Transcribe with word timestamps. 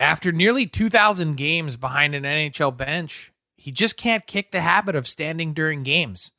After 0.00 0.32
nearly 0.32 0.66
2,000 0.66 1.36
games 1.36 1.76
behind 1.76 2.14
an 2.14 2.22
NHL 2.22 2.74
bench, 2.74 3.34
he 3.58 3.70
just 3.70 3.98
can't 3.98 4.26
kick 4.26 4.50
the 4.50 4.62
habit 4.62 4.96
of 4.96 5.06
standing 5.06 5.52
during 5.52 5.82
games, 5.82 6.32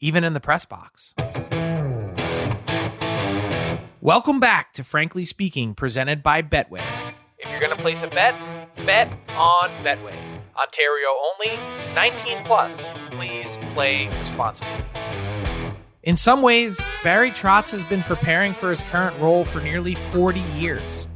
even 0.00 0.22
in 0.22 0.34
the 0.34 0.40
press 0.40 0.64
box. 0.64 1.12
Welcome 4.00 4.38
back 4.38 4.72
to 4.74 4.84
Frankly 4.84 5.24
Speaking, 5.24 5.74
presented 5.74 6.22
by 6.22 6.42
Betway. 6.42 6.80
If 7.38 7.50
you're 7.50 7.58
going 7.58 7.76
to 7.76 7.82
place 7.82 7.98
a 8.04 8.08
bet, 8.08 8.36
bet 8.86 9.08
on 9.30 9.68
Betway. 9.82 10.16
Ontario 10.54 11.08
only, 11.32 11.58
19 11.96 12.44
plus. 12.44 12.80
Please 13.10 13.48
play 13.74 14.06
responsibly. 14.06 14.68
In 16.04 16.14
some 16.14 16.40
ways, 16.40 16.80
Barry 17.02 17.32
Trotz 17.32 17.72
has 17.72 17.82
been 17.82 18.02
preparing 18.04 18.52
for 18.52 18.70
his 18.70 18.82
current 18.82 19.18
role 19.18 19.44
for 19.44 19.60
nearly 19.60 19.96
40 19.96 20.38
years. 20.56 21.08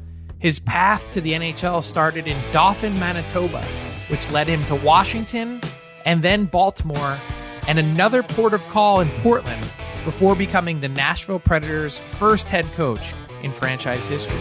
His 0.47 0.61
path 0.61 1.05
to 1.11 1.21
the 1.21 1.33
NHL 1.33 1.83
started 1.83 2.29
in 2.29 2.37
Dauphin, 2.53 2.97
Manitoba, 3.01 3.65
which 4.07 4.31
led 4.31 4.47
him 4.47 4.65
to 4.67 4.77
Washington 4.77 5.61
and 6.05 6.23
then 6.23 6.45
Baltimore 6.45 7.19
and 7.67 7.81
another 7.81 8.23
port 8.23 8.55
of 8.55 8.65
call 8.69 9.01
in 9.01 9.09
Portland 9.23 9.69
before 10.05 10.37
becoming 10.37 10.79
the 10.79 10.89
Nashville 10.89 11.41
Predators' 11.41 11.99
first 11.99 12.49
head 12.49 12.65
coach 12.75 13.13
in 13.43 13.51
franchise 13.51 14.07
history. 14.07 14.39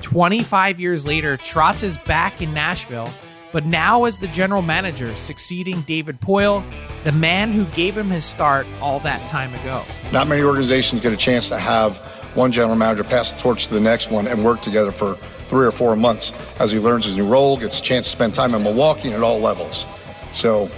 25 0.00 0.80
years 0.80 1.06
later, 1.06 1.36
Trotz 1.36 1.82
is 1.82 1.98
back 1.98 2.40
in 2.40 2.54
Nashville, 2.54 3.10
but 3.52 3.66
now 3.66 4.04
as 4.04 4.16
the 4.16 4.28
general 4.28 4.62
manager, 4.62 5.14
succeeding 5.16 5.82
David 5.82 6.18
Poile, 6.22 6.64
the 7.04 7.12
man 7.12 7.52
who 7.52 7.66
gave 7.76 7.94
him 7.94 8.08
his 8.08 8.24
start 8.24 8.66
all 8.80 9.00
that 9.00 9.20
time 9.28 9.52
ago. 9.56 9.84
Not 10.12 10.28
many 10.28 10.40
organizations 10.40 11.02
get 11.02 11.12
a 11.12 11.16
chance 11.18 11.50
to 11.50 11.58
have 11.58 12.00
one 12.36 12.52
general 12.52 12.76
manager 12.76 13.02
pass 13.02 13.32
the 13.32 13.40
torch 13.40 13.66
to 13.68 13.74
the 13.74 13.80
next 13.80 14.10
one 14.10 14.26
and 14.28 14.44
work 14.44 14.60
together 14.60 14.90
for 14.90 15.14
three 15.48 15.66
or 15.66 15.72
four 15.72 15.96
months 15.96 16.32
as 16.60 16.70
he 16.70 16.78
learns 16.78 17.04
his 17.04 17.16
new 17.16 17.26
role, 17.26 17.56
gets 17.56 17.80
a 17.80 17.82
chance 17.82 18.06
to 18.06 18.12
spend 18.12 18.34
time 18.34 18.54
in 18.54 18.62
Milwaukee 18.62 19.08
and 19.08 19.16
at 19.16 19.22
all 19.22 19.40
levels. 19.40 19.86
So, 20.32 20.70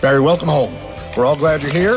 Barry, 0.00 0.20
welcome 0.20 0.48
home. 0.48 0.74
We're 1.16 1.26
all 1.26 1.36
glad 1.36 1.62
you're 1.62 1.72
here. 1.72 1.96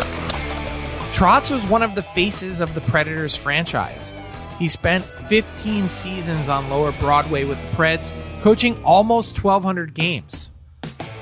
Trotz 1.12 1.52
was 1.52 1.66
one 1.68 1.84
of 1.84 1.96
the 1.96 2.02
faces 2.02 2.60
of 2.60 2.74
the 2.74 2.82
Predators 2.82 3.36
franchise. 3.36 4.14
He 4.60 4.68
spent 4.68 5.04
15 5.04 5.88
seasons 5.88 6.50
on 6.50 6.70
Lower 6.70 6.92
Broadway 6.94 7.44
with 7.44 7.62
the 7.62 7.68
Preds, 7.76 8.12
coaching 8.42 8.84
almost 8.84 9.44
1,200 9.44 9.94
games. 9.94 10.50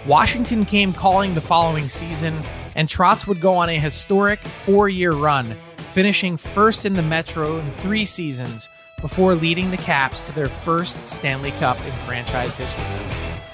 Washington 0.06 0.66
came 0.66 0.94
calling 0.94 1.34
the 1.34 1.41
following 1.41 1.90
season, 1.90 2.41
and 2.75 2.88
Trotz 2.88 3.28
would 3.28 3.41
go 3.41 3.56
on 3.56 3.69
a 3.69 3.80
historic 3.80 4.40
four 4.40 4.88
year 4.88 5.12
run, 5.12 5.56
finishing 5.95 6.35
first 6.35 6.85
in 6.85 6.94
the 6.94 7.01
Metro 7.01 7.57
in 7.57 7.72
three 7.72 8.03
seasons 8.03 8.67
before 9.00 9.33
leading 9.33 9.72
the 9.72 9.78
Caps 9.78 10.25
to 10.25 10.35
their 10.35 10.50
first 10.50 11.07
Stanley 11.07 11.51
Cup 11.51 11.78
in 11.85 11.91
franchise 11.94 12.57
history. 12.57 12.83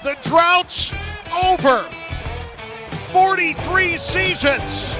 The 0.02 0.16
drought's 0.24 0.92
over. 1.44 1.88
43 3.12 3.96
seasons. 3.96 4.96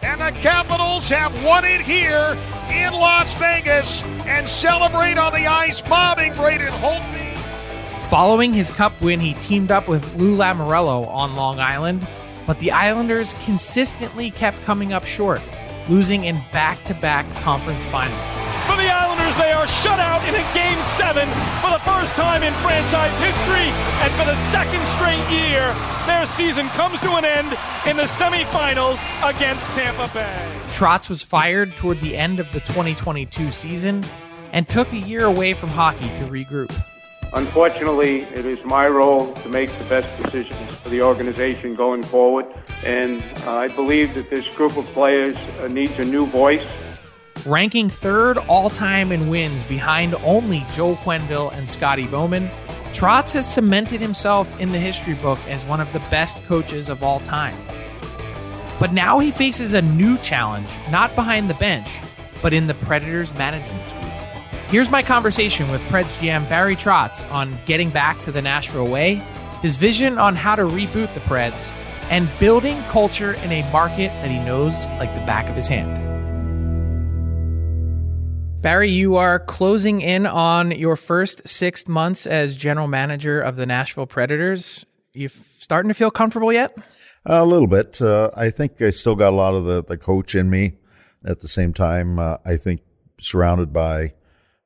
And 0.00 0.22
the 0.22 0.32
Capitals 0.40 1.06
have 1.10 1.44
won 1.44 1.66
it 1.66 1.82
here 1.82 2.34
in 2.70 2.94
Las 2.94 3.34
Vegas 3.34 4.02
and 4.24 4.48
celebrate 4.48 5.18
on 5.18 5.34
the 5.34 5.46
ice, 5.46 5.86
mobbing 5.86 6.32
Braden 6.32 6.72
Holtby. 6.72 7.36
Following 8.08 8.54
his 8.54 8.70
cup 8.70 8.98
win, 9.02 9.20
he 9.20 9.34
teamed 9.34 9.70
up 9.70 9.86
with 9.86 10.14
Lou 10.14 10.34
Lamoriello 10.34 11.08
on 11.08 11.36
Long 11.36 11.60
Island, 11.60 12.06
but 12.46 12.58
the 12.58 12.70
Islanders 12.72 13.34
consistently 13.44 14.30
kept 14.30 14.62
coming 14.64 14.94
up 14.94 15.04
short, 15.04 15.42
losing 15.88 16.24
in 16.24 16.36
back 16.52 16.82
to 16.84 16.94
back 16.94 17.24
conference 17.42 17.86
finals. 17.86 18.34
For 18.66 18.76
the 18.76 18.90
Islanders, 18.90 19.36
they 19.36 19.52
are 19.52 19.66
shut 19.66 19.98
out 19.98 20.22
in 20.28 20.34
a 20.34 20.44
game 20.54 20.78
seven 20.82 21.28
for 21.62 21.70
the 21.70 21.78
first 21.78 22.14
time 22.14 22.42
in 22.42 22.52
franchise 22.54 23.18
history. 23.18 23.70
And 24.02 24.12
for 24.14 24.24
the 24.24 24.36
second 24.36 24.82
straight 24.86 25.22
year, 25.30 25.74
their 26.06 26.26
season 26.26 26.68
comes 26.70 27.00
to 27.00 27.12
an 27.16 27.24
end 27.24 27.48
in 27.86 27.96
the 27.96 28.04
semifinals 28.04 29.04
against 29.28 29.74
Tampa 29.74 30.10
Bay. 30.12 30.50
Trotz 30.68 31.08
was 31.08 31.22
fired 31.22 31.76
toward 31.76 32.00
the 32.00 32.16
end 32.16 32.40
of 32.40 32.50
the 32.52 32.60
2022 32.60 33.50
season 33.50 34.04
and 34.52 34.68
took 34.68 34.92
a 34.92 34.98
year 34.98 35.24
away 35.24 35.52
from 35.52 35.68
hockey 35.68 36.08
to 36.18 36.24
regroup. 36.24 36.72
Unfortunately, 37.36 38.20
it 38.22 38.46
is 38.46 38.64
my 38.64 38.88
role 38.88 39.34
to 39.34 39.48
make 39.50 39.70
the 39.70 39.84
best 39.84 40.22
decisions 40.22 40.74
for 40.76 40.88
the 40.88 41.02
organization 41.02 41.74
going 41.74 42.02
forward. 42.02 42.46
And 42.82 43.22
uh, 43.44 43.56
I 43.56 43.68
believe 43.68 44.14
that 44.14 44.30
this 44.30 44.48
group 44.56 44.78
of 44.78 44.86
players 44.86 45.36
uh, 45.60 45.68
needs 45.68 45.92
a 45.98 46.04
new 46.04 46.24
voice. 46.24 46.66
Ranking 47.44 47.90
third 47.90 48.38
all 48.48 48.70
time 48.70 49.12
in 49.12 49.28
wins 49.28 49.62
behind 49.64 50.14
only 50.24 50.64
Joe 50.72 50.94
Quenneville 50.94 51.52
and 51.52 51.68
Scotty 51.68 52.06
Bowman, 52.06 52.48
Trotz 52.94 53.34
has 53.34 53.46
cemented 53.46 54.00
himself 54.00 54.58
in 54.58 54.70
the 54.70 54.78
history 54.78 55.14
book 55.14 55.38
as 55.46 55.66
one 55.66 55.82
of 55.82 55.92
the 55.92 56.00
best 56.10 56.42
coaches 56.46 56.88
of 56.88 57.02
all 57.02 57.20
time. 57.20 57.56
But 58.80 58.94
now 58.94 59.18
he 59.18 59.30
faces 59.30 59.74
a 59.74 59.82
new 59.82 60.16
challenge, 60.18 60.70
not 60.90 61.14
behind 61.14 61.50
the 61.50 61.54
bench, 61.54 62.00
but 62.40 62.54
in 62.54 62.66
the 62.66 62.74
Predators 62.74 63.36
management 63.36 63.88
suite. 63.88 64.25
Here's 64.68 64.90
my 64.90 65.00
conversation 65.00 65.70
with 65.70 65.80
Preds 65.82 66.18
GM 66.18 66.48
Barry 66.48 66.74
Trotz 66.74 67.30
on 67.30 67.56
getting 67.66 67.88
back 67.88 68.20
to 68.22 68.32
the 68.32 68.42
Nashville 68.42 68.88
way, 68.88 69.22
his 69.62 69.76
vision 69.76 70.18
on 70.18 70.34
how 70.34 70.56
to 70.56 70.62
reboot 70.62 71.14
the 71.14 71.20
Preds, 71.20 71.72
and 72.10 72.28
building 72.40 72.82
culture 72.88 73.34
in 73.34 73.52
a 73.52 73.62
market 73.70 74.08
that 74.08 74.28
he 74.28 74.40
knows 74.40 74.88
like 74.98 75.14
the 75.14 75.20
back 75.20 75.48
of 75.48 75.54
his 75.54 75.68
hand. 75.68 76.02
Barry, 78.60 78.90
you 78.90 79.14
are 79.14 79.38
closing 79.38 80.00
in 80.00 80.26
on 80.26 80.72
your 80.72 80.96
first 80.96 81.46
six 81.46 81.86
months 81.86 82.26
as 82.26 82.56
general 82.56 82.88
manager 82.88 83.40
of 83.40 83.54
the 83.54 83.66
Nashville 83.66 84.08
Predators. 84.08 84.84
You 85.12 85.28
starting 85.28 85.90
to 85.90 85.94
feel 85.94 86.10
comfortable 86.10 86.52
yet? 86.52 86.76
A 87.24 87.44
little 87.46 87.68
bit. 87.68 88.02
Uh, 88.02 88.32
I 88.36 88.50
think 88.50 88.82
I 88.82 88.90
still 88.90 89.14
got 89.14 89.32
a 89.32 89.36
lot 89.36 89.54
of 89.54 89.64
the, 89.64 89.84
the 89.84 89.96
coach 89.96 90.34
in 90.34 90.50
me. 90.50 90.78
At 91.24 91.38
the 91.38 91.48
same 91.48 91.72
time, 91.72 92.18
uh, 92.18 92.38
I 92.44 92.56
think 92.56 92.80
surrounded 93.18 93.72
by 93.72 94.12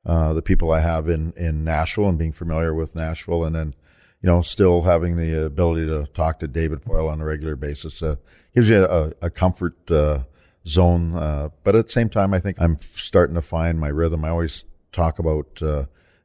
uh, 0.05 0.33
the 0.33 0.41
people 0.41 0.71
I 0.71 0.79
have 0.79 1.07
in, 1.07 1.33
in 1.33 1.63
Nashville 1.63 2.09
and 2.09 2.17
being 2.17 2.31
familiar 2.31 2.73
with 2.73 2.95
Nashville, 2.95 3.43
and 3.43 3.55
then 3.55 3.73
you 4.21 4.27
know 4.27 4.41
still 4.41 4.83
having 4.83 5.15
the 5.15 5.45
ability 5.45 5.87
to 5.87 6.05
talk 6.05 6.39
to 6.39 6.47
David 6.47 6.81
Poile 6.83 7.09
on 7.11 7.21
a 7.21 7.25
regular 7.25 7.55
basis 7.55 8.01
uh, 8.01 8.15
gives 8.53 8.69
you 8.69 8.83
a, 8.83 9.11
a 9.21 9.29
comfort 9.29 9.91
uh, 9.91 10.23
zone. 10.67 11.15
Uh, 11.15 11.49
but 11.63 11.75
at 11.75 11.87
the 11.87 11.91
same 11.91 12.09
time, 12.09 12.33
I 12.33 12.39
think 12.39 12.59
I'm 12.59 12.77
starting 12.79 13.35
to 13.35 13.41
find 13.41 13.79
my 13.79 13.89
rhythm. 13.89 14.25
I 14.25 14.29
always 14.29 14.65
talk 14.91 15.19
about 15.19 15.61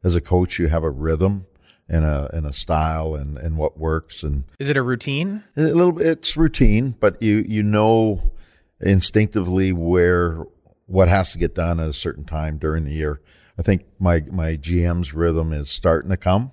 as 0.05 0.14
a 0.14 0.20
coach, 0.20 0.58
you 0.58 0.69
have 0.69 0.84
a 0.84 0.90
rhythm 0.90 1.46
and 1.88 2.05
a 2.05 2.31
and 2.34 2.46
a 2.46 2.52
style 2.52 3.14
and, 3.14 3.38
and 3.38 3.56
what 3.56 3.78
works 3.78 4.23
and 4.23 4.44
is 4.58 4.69
it 4.69 4.76
a 4.76 4.82
routine? 4.82 5.44
A 5.56 5.62
little 5.62 5.93
bit 5.93 6.06
it's 6.06 6.37
routine, 6.37 6.94
but 6.99 7.20
you 7.23 7.44
you 7.46 7.62
know 7.62 8.32
instinctively 8.81 9.73
where 9.73 10.44
what 10.87 11.08
has 11.08 11.32
to 11.32 11.38
get 11.38 11.55
done 11.55 11.81
at 11.81 11.88
a 11.88 11.93
certain 11.93 12.25
time 12.25 12.58
during 12.58 12.84
the 12.84 12.93
year. 12.93 13.20
I 13.58 13.62
think 13.62 13.84
my 13.98 14.22
my 14.30 14.56
GM's 14.56 15.14
rhythm 15.14 15.52
is 15.52 15.70
starting 15.70 16.10
to 16.10 16.16
come, 16.16 16.52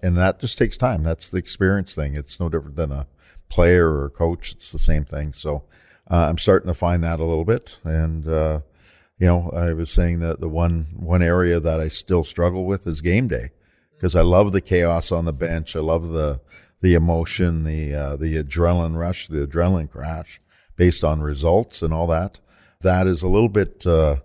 and 0.00 0.16
that 0.16 0.40
just 0.40 0.58
takes 0.58 0.76
time. 0.76 1.02
That's 1.02 1.30
the 1.30 1.38
experience 1.38 1.94
thing. 1.94 2.14
It's 2.14 2.38
no 2.38 2.48
different 2.48 2.76
than 2.76 2.92
a 2.92 3.06
player 3.48 3.88
or 3.88 4.06
a 4.06 4.10
coach. 4.10 4.52
It's 4.52 4.72
the 4.72 4.78
same 4.78 5.04
thing. 5.04 5.32
So 5.32 5.64
uh, 6.10 6.26
I'm 6.28 6.38
starting 6.38 6.68
to 6.68 6.74
find 6.74 7.02
that 7.04 7.20
a 7.20 7.24
little 7.24 7.44
bit, 7.44 7.80
and 7.84 8.28
uh, 8.28 8.60
you 9.18 9.26
know 9.26 9.50
I 9.50 9.72
was 9.72 9.90
saying 9.90 10.20
that 10.20 10.40
the 10.40 10.48
one 10.48 10.88
one 10.94 11.22
area 11.22 11.58
that 11.60 11.80
I 11.80 11.88
still 11.88 12.24
struggle 12.24 12.66
with 12.66 12.86
is 12.86 13.00
game 13.00 13.28
day 13.28 13.50
because 13.94 14.14
I 14.14 14.22
love 14.22 14.52
the 14.52 14.60
chaos 14.60 15.10
on 15.10 15.24
the 15.24 15.32
bench. 15.32 15.74
I 15.74 15.80
love 15.80 16.10
the 16.12 16.40
the 16.82 16.94
emotion, 16.94 17.64
the 17.64 17.94
uh, 17.94 18.16
the 18.16 18.42
adrenaline 18.42 18.96
rush, 18.96 19.28
the 19.28 19.46
adrenaline 19.46 19.90
crash 19.90 20.40
based 20.76 21.02
on 21.02 21.20
results 21.22 21.82
and 21.82 21.92
all 21.92 22.06
that. 22.08 22.40
That 22.82 23.06
is 23.06 23.22
a 23.22 23.28
little 23.28 23.48
bit 23.48 23.86
uh, 23.86 24.16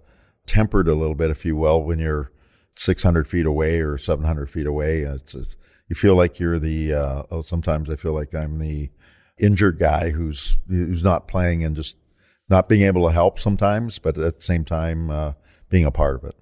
tempered, 0.46 0.88
a 0.88 0.96
little 0.96 1.16
bit, 1.16 1.30
if 1.30 1.46
you 1.46 1.56
will, 1.56 1.84
when 1.84 2.00
you're 2.00 2.32
600 2.76 3.28
feet 3.28 3.46
away 3.46 3.80
or 3.80 3.98
700 3.98 4.50
feet 4.50 4.66
away. 4.66 5.02
It's, 5.02 5.36
it's 5.36 5.58
you 5.88 5.96
feel 5.96 6.16
like 6.16 6.40
you're 6.40 6.60
the. 6.60 6.94
Uh, 6.94 7.24
oh, 7.32 7.42
sometimes 7.42 7.90
I 7.90 7.96
feel 7.96 8.14
like 8.14 8.34
I'm 8.34 8.60
the 8.60 8.90
injured 9.38 9.80
guy 9.80 10.12
who's 10.12 10.58
who's 10.68 11.04
not 11.04 11.28
playing 11.28 11.64
and 11.64 11.76
just 11.76 11.98
not 12.50 12.70
being 12.70 12.84
able 12.84 13.08
to 13.08 13.14
help 13.14 13.40
sometimes, 13.40 14.00
but 14.00 14.18
at 14.18 14.36
the 14.36 14.42
same 14.42 14.66
time 14.66 15.10
uh, 15.10 15.34
being 15.70 15.86
a 15.86 15.92
part 15.92 16.16
of 16.16 16.24
it. 16.24 16.36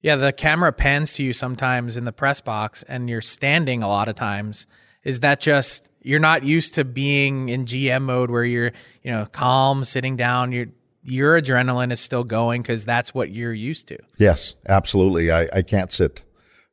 Yeah, 0.00 0.16
the 0.16 0.32
camera 0.32 0.72
pans 0.72 1.14
to 1.14 1.22
you 1.22 1.32
sometimes 1.32 1.96
in 1.96 2.04
the 2.04 2.12
press 2.12 2.40
box 2.40 2.84
and 2.84 3.10
you're 3.10 3.20
standing 3.20 3.82
a 3.82 3.88
lot 3.88 4.08
of 4.08 4.14
times. 4.14 4.66
Is 5.04 5.20
that 5.20 5.40
just 5.40 5.90
you're 6.02 6.20
not 6.20 6.44
used 6.44 6.74
to 6.74 6.84
being 6.84 7.48
in 7.48 7.64
GM 7.64 8.02
mode 8.02 8.30
where 8.30 8.44
you're, 8.44 8.72
you 9.02 9.10
know, 9.10 9.26
calm, 9.26 9.84
sitting 9.84 10.16
down, 10.16 10.52
your 10.52 10.66
your 11.10 11.40
adrenaline 11.40 11.92
is 11.92 12.00
still 12.00 12.24
going 12.24 12.62
because 12.62 12.84
that's 12.84 13.14
what 13.14 13.30
you're 13.30 13.54
used 13.54 13.88
to. 13.88 13.98
Yes, 14.18 14.56
absolutely. 14.68 15.30
I, 15.30 15.48
I 15.52 15.62
can't 15.62 15.92
sit 15.92 16.22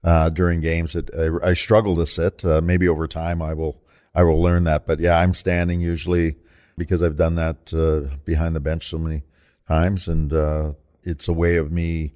uh, 0.03 0.29
during 0.29 0.61
games. 0.61 0.95
It, 0.95 1.09
I, 1.17 1.49
I, 1.49 1.53
struggle 1.53 1.95
to 1.95 2.05
sit. 2.05 2.45
Uh, 2.45 2.61
maybe 2.61 2.87
over 2.87 3.07
time 3.07 3.41
I 3.41 3.53
will 3.53 3.81
I 4.13 4.23
will 4.23 4.41
learn 4.41 4.65
that. 4.65 4.85
But 4.85 4.99
yeah, 4.99 5.19
I'm 5.19 5.33
standing 5.33 5.81
usually 5.81 6.35
because 6.77 7.01
I've 7.01 7.15
done 7.15 7.35
that 7.35 7.73
uh, 7.73 8.15
behind 8.25 8.55
the 8.55 8.59
bench 8.59 8.87
so 8.87 8.97
many 8.97 9.23
times, 9.67 10.07
and 10.07 10.31
uh, 10.31 10.73
it's 11.03 11.27
a 11.27 11.33
way 11.33 11.57
of 11.57 11.71
me 11.71 12.13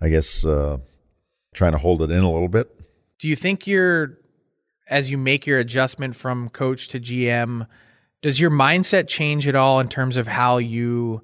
I 0.00 0.08
guess, 0.08 0.44
uh, 0.44 0.78
trying 1.52 1.72
to 1.72 1.78
hold 1.78 2.02
it 2.02 2.10
in 2.10 2.22
a 2.22 2.30
little 2.30 2.48
bit. 2.48 2.74
Do 3.18 3.28
you 3.28 3.36
think 3.36 3.66
you're, 3.66 4.18
as 4.88 5.10
you 5.10 5.18
make 5.18 5.46
your 5.46 5.58
adjustment 5.58 6.16
from 6.16 6.48
coach 6.48 6.88
to 6.88 7.00
GM, 7.00 7.66
does 8.22 8.40
your 8.40 8.50
mindset 8.50 9.08
change 9.08 9.46
at 9.46 9.54
all 9.54 9.78
in 9.80 9.88
terms 9.88 10.16
of 10.16 10.26
how 10.26 10.56
you, 10.58 11.22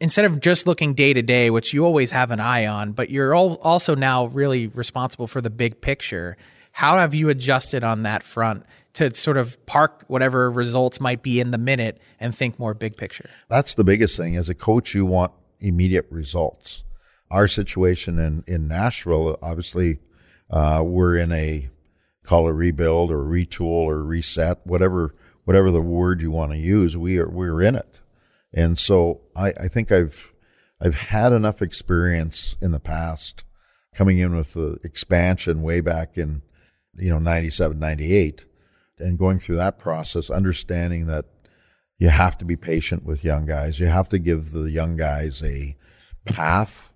instead 0.00 0.24
of 0.24 0.40
just 0.40 0.66
looking 0.66 0.94
day 0.94 1.12
to 1.12 1.22
day, 1.22 1.50
which 1.50 1.72
you 1.72 1.84
always 1.84 2.10
have 2.10 2.30
an 2.30 2.40
eye 2.40 2.66
on, 2.66 2.92
but 2.92 3.10
you're 3.10 3.34
also 3.34 3.94
now 3.94 4.26
really 4.26 4.68
responsible 4.68 5.26
for 5.26 5.40
the 5.40 5.50
big 5.50 5.80
picture? 5.80 6.36
How 6.72 6.96
have 6.96 7.14
you 7.14 7.28
adjusted 7.28 7.82
on 7.82 8.02
that 8.02 8.22
front 8.22 8.64
to 8.94 9.12
sort 9.12 9.36
of 9.36 9.64
park 9.66 10.04
whatever 10.06 10.50
results 10.50 11.00
might 11.00 11.22
be 11.22 11.40
in 11.40 11.50
the 11.50 11.58
minute 11.58 12.00
and 12.20 12.34
think 12.34 12.58
more 12.58 12.74
big 12.74 12.96
picture? 12.96 13.28
That's 13.48 13.74
the 13.74 13.84
biggest 13.84 14.16
thing. 14.16 14.36
As 14.36 14.48
a 14.48 14.54
coach, 14.54 14.94
you 14.94 15.04
want 15.04 15.32
immediate 15.60 16.06
results 16.10 16.84
our 17.30 17.48
situation 17.48 18.18
in, 18.18 18.44
in 18.46 18.68
Nashville, 18.68 19.38
obviously, 19.42 19.98
uh, 20.50 20.82
we're 20.84 21.16
in 21.16 21.32
a 21.32 21.68
call 22.24 22.46
a 22.46 22.52
rebuild 22.52 23.10
or 23.10 23.22
retool 23.22 23.66
or 23.66 24.02
reset, 24.02 24.66
whatever 24.66 25.14
whatever 25.44 25.70
the 25.70 25.80
word 25.80 26.20
you 26.20 26.30
want 26.30 26.52
to 26.52 26.58
use. 26.58 26.96
We 26.96 27.18
are 27.18 27.28
we're 27.28 27.62
in 27.62 27.74
it, 27.74 28.00
and 28.58 28.78
so 28.78 29.20
I, 29.36 29.48
I 29.60 29.68
think 29.68 29.92
I've 29.92 30.32
I've 30.80 30.94
had 30.94 31.32
enough 31.32 31.62
experience 31.62 32.56
in 32.60 32.72
the 32.72 32.80
past 32.80 33.44
coming 33.94 34.18
in 34.18 34.36
with 34.36 34.54
the 34.54 34.78
expansion 34.84 35.62
way 35.62 35.80
back 35.80 36.16
in 36.16 36.42
you 36.94 37.10
know 37.10 37.18
97 37.18 37.78
98 37.78 38.44
and 38.98 39.18
going 39.18 39.38
through 39.38 39.56
that 39.56 39.78
process 39.78 40.30
understanding 40.30 41.06
that 41.06 41.24
you 41.98 42.08
have 42.08 42.38
to 42.38 42.44
be 42.44 42.56
patient 42.56 43.04
with 43.04 43.24
young 43.24 43.46
guys 43.46 43.80
you 43.80 43.86
have 43.86 44.08
to 44.08 44.18
give 44.18 44.52
the 44.52 44.70
young 44.70 44.96
guys 44.96 45.42
a 45.42 45.76
path 46.24 46.94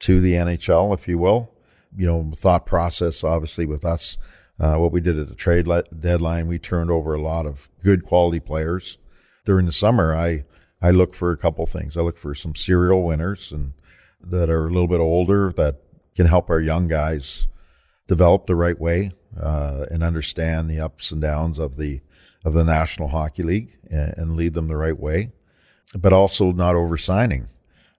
to 0.00 0.20
the 0.20 0.34
NHL, 0.34 0.94
if 0.94 1.08
you 1.08 1.18
will. 1.18 1.52
You 1.96 2.06
know, 2.06 2.32
thought 2.34 2.66
process, 2.66 3.24
obviously, 3.24 3.66
with 3.66 3.84
us, 3.84 4.18
uh, 4.60 4.76
what 4.76 4.92
we 4.92 5.00
did 5.00 5.18
at 5.18 5.28
the 5.28 5.34
trade 5.34 5.66
deadline, 5.98 6.46
we 6.46 6.58
turned 6.58 6.90
over 6.90 7.14
a 7.14 7.20
lot 7.20 7.46
of 7.46 7.68
good 7.82 8.04
quality 8.04 8.40
players. 8.40 8.98
During 9.44 9.66
the 9.66 9.72
summer, 9.72 10.14
I, 10.14 10.44
I 10.80 10.90
look 10.90 11.14
for 11.14 11.32
a 11.32 11.36
couple 11.36 11.66
things. 11.66 11.96
I 11.96 12.02
look 12.02 12.18
for 12.18 12.34
some 12.34 12.54
serial 12.54 13.02
winners 13.02 13.52
and 13.52 13.72
that 14.20 14.50
are 14.50 14.66
a 14.66 14.70
little 14.70 14.88
bit 14.88 15.00
older 15.00 15.52
that 15.56 15.76
can 16.14 16.26
help 16.26 16.50
our 16.50 16.60
young 16.60 16.88
guys 16.88 17.46
develop 18.06 18.46
the 18.46 18.56
right 18.56 18.78
way 18.78 19.12
uh, 19.40 19.86
and 19.90 20.02
understand 20.02 20.68
the 20.68 20.80
ups 20.80 21.12
and 21.12 21.22
downs 21.22 21.58
of 21.58 21.76
the 21.76 22.00
of 22.44 22.52
the 22.52 22.64
National 22.64 23.08
Hockey 23.08 23.42
League 23.42 23.76
and, 23.90 24.14
and 24.16 24.36
lead 24.36 24.54
them 24.54 24.68
the 24.68 24.76
right 24.76 24.98
way, 24.98 25.32
but 25.96 26.12
also 26.12 26.52
not 26.52 26.76
oversigning. 26.76 27.48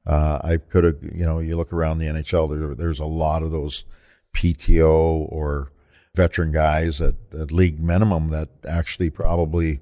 Uh, 0.05 0.39
I 0.43 0.57
could 0.57 0.85
have, 0.85 1.03
you 1.03 1.25
know, 1.25 1.39
you 1.39 1.55
look 1.57 1.73
around 1.73 1.99
the 1.99 2.07
NHL, 2.07 2.49
there, 2.49 2.73
there's 2.73 2.99
a 2.99 3.05
lot 3.05 3.43
of 3.43 3.51
those 3.51 3.85
PTO 4.33 5.27
or 5.29 5.71
veteran 6.15 6.51
guys 6.51 7.01
at, 7.01 7.15
at, 7.37 7.51
league 7.51 7.80
minimum 7.80 8.30
that 8.30 8.47
actually 8.68 9.09
probably 9.09 9.81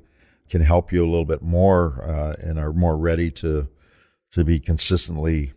can 0.49 0.61
help 0.61 0.91
you 0.91 1.03
a 1.03 1.09
little 1.09 1.25
bit 1.25 1.41
more 1.41 2.03
uh, 2.03 2.35
and 2.41 2.59
are 2.59 2.73
more 2.73 2.97
ready 2.97 3.31
to 3.31 3.67
to 4.31 4.43
be 4.43 4.59
consistently 4.59 5.53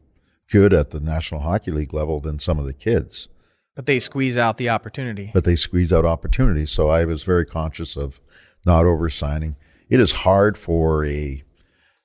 good 0.51 0.73
at 0.73 0.91
the 0.91 1.01
National 1.01 1.41
Hockey 1.41 1.71
League 1.71 1.93
level 1.93 2.21
than 2.21 2.39
some 2.39 2.59
of 2.59 2.67
the 2.67 2.73
kids. 2.73 3.29
But 3.75 3.87
they 3.87 3.99
squeeze 3.99 4.37
out 4.37 4.57
the 4.59 4.69
opportunity. 4.69 5.31
But 5.33 5.45
they 5.45 5.55
squeeze 5.57 5.93
out 5.93 6.05
opportunities. 6.05 6.71
So 6.71 6.89
I 6.89 7.05
was 7.05 7.23
very 7.23 7.47
conscious 7.47 7.97
of 7.97 8.21
not 8.67 8.85
oversigning. 8.85 9.57
It 9.89 10.01
is 10.01 10.13
hard 10.13 10.59
for 10.59 11.05
a 11.05 11.43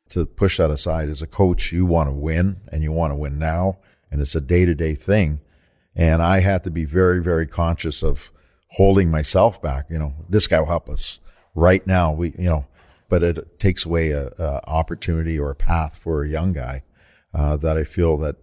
to 0.09 0.25
push 0.25 0.57
that 0.57 0.71
aside. 0.71 1.09
As 1.09 1.21
a 1.21 1.27
coach, 1.27 1.71
you 1.71 1.85
want 1.85 2.09
to 2.09 2.13
win 2.13 2.61
and 2.71 2.83
you 2.83 2.91
want 2.91 3.11
to 3.11 3.15
win 3.15 3.39
now, 3.39 3.79
and 4.11 4.21
it's 4.21 4.35
a 4.35 4.41
day 4.41 4.65
to 4.65 4.75
day 4.75 4.93
thing. 4.93 5.39
And 5.95 6.21
I 6.21 6.39
had 6.39 6.63
to 6.65 6.71
be 6.71 6.85
very, 6.85 7.21
very 7.21 7.47
conscious 7.47 8.03
of 8.03 8.31
holding 8.71 9.09
myself 9.09 9.61
back. 9.61 9.87
You 9.89 9.97
know, 9.97 10.13
this 10.29 10.47
guy 10.47 10.59
will 10.59 10.67
help 10.67 10.89
us 10.89 11.19
right 11.55 11.85
now. 11.87 12.11
We, 12.11 12.31
you 12.37 12.45
know, 12.45 12.65
but 13.09 13.23
it 13.23 13.59
takes 13.59 13.85
away 13.85 14.11
a, 14.11 14.27
a 14.37 14.61
opportunity 14.67 15.37
or 15.37 15.51
a 15.51 15.55
path 15.55 15.97
for 15.97 16.23
a 16.23 16.29
young 16.29 16.53
guy 16.53 16.83
uh, 17.33 17.57
that 17.57 17.77
I 17.77 17.83
feel 17.83 18.17
that 18.17 18.37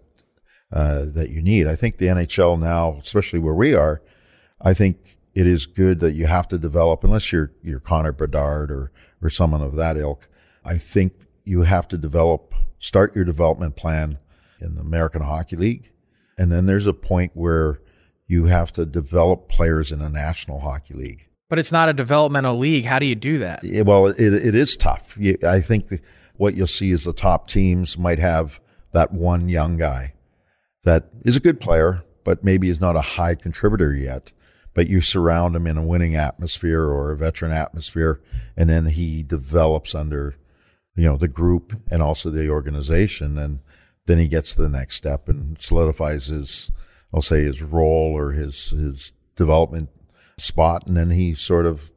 uh, 0.73 1.05
that 1.07 1.31
you 1.31 1.43
need. 1.43 1.67
I 1.67 1.77
think 1.77 1.99
the 1.99 2.07
NHL 2.07 2.59
now, 2.59 2.97
especially 2.99 3.39
where 3.39 3.55
we 3.55 3.75
are, 3.75 4.03
I 4.61 4.73
think 4.73 5.19
it 5.35 5.47
is 5.47 5.67
good 5.67 6.01
that 6.01 6.13
you 6.13 6.27
have 6.27 6.49
to 6.49 6.59
develop, 6.59 7.05
unless 7.05 7.33
you're 7.33 7.53
you're 7.63 7.81
Connor 7.81 8.13
Bedard 8.13 8.71
or 8.71 8.93
or 9.21 9.31
someone 9.31 9.63
of 9.63 9.77
that 9.77 9.97
ilk. 9.97 10.29
I 10.65 10.79
think 10.79 11.13
you 11.45 11.63
have 11.63 11.89
to 11.89 11.99
develop, 11.99 12.55
start 12.79 13.15
your 13.15 13.25
development 13.25 13.77
plan 13.77 14.19
in 14.61 14.77
the 14.77 14.81
American 14.81 15.23
Hockey 15.23 15.57
League. 15.57 15.91
And 16.39 16.51
then 16.51 16.67
there's 16.67 16.87
a 16.87 16.95
point 16.95 17.33
where 17.35 17.81
you 18.27 18.47
have 18.47 18.73
to 18.75 18.87
develop 18.87 19.49
players 19.49 19.93
in 19.93 20.01
a 20.01 20.09
National 20.09 20.61
Hockey 20.61 20.95
League. 20.95 21.29
But 21.53 21.59
it's 21.59 21.71
not 21.71 21.91
a 21.91 21.93
developmental 21.93 22.57
league. 22.57 22.87
How 22.87 22.99
do 22.99 23.05
you 23.05 23.15
do 23.15 23.37
that? 23.41 23.61
Well, 23.85 24.07
it, 24.07 24.19
it 24.19 24.55
is 24.55 24.75
tough. 24.75 25.19
I 25.47 25.61
think 25.61 26.01
what 26.37 26.57
you'll 26.57 26.67
see 26.67 26.93
is 26.93 27.05
the 27.05 27.13
top 27.13 27.47
teams 27.47 27.99
might 27.99 28.19
have 28.21 28.59
that 28.93 29.13
one 29.13 29.51
young 29.51 29.77
guy 29.77 30.15
that 30.85 31.11
is 31.27 31.37
a 31.37 31.41
good 31.41 31.61
player, 31.61 32.05
but 32.25 32.43
maybe 32.43 32.71
is 32.71 32.81
not 32.81 32.97
a 32.97 33.03
high 33.03 33.35
contributor 33.35 33.95
yet. 33.95 34.33
But 34.73 34.89
you 34.89 35.03
surround 35.03 35.55
him 35.55 35.67
in 35.67 35.77
a 35.77 35.83
winning 35.83 36.17
atmosphere 36.17 36.85
or 36.85 37.11
a 37.11 37.19
veteran 37.19 37.53
atmosphere, 37.53 38.23
and 38.57 38.71
then 38.71 38.87
he 38.87 39.23
develops 39.23 39.95
under 39.95 40.37
you 40.97 41.05
know 41.05 41.19
the 41.19 41.29
group 41.29 41.79
and 41.91 42.01
also 42.01 42.31
the 42.31 42.49
organization 42.49 43.37
and 43.37 43.59
then 44.07 44.17
he 44.17 44.27
gets 44.27 44.55
to 44.55 44.63
the 44.63 44.71
next 44.71 44.97
step 44.97 45.29
and 45.29 45.59
solidifies 45.59 46.29
his, 46.29 46.73
I'll 47.13 47.21
say, 47.21 47.45
his 47.45 47.63
role 47.63 48.17
or 48.17 48.31
his 48.31 48.71
his 48.71 49.13
development 49.37 49.91
spot, 50.43 50.87
and 50.87 50.97
then 50.97 51.11
he 51.11 51.33
sort 51.33 51.67
of 51.67 51.93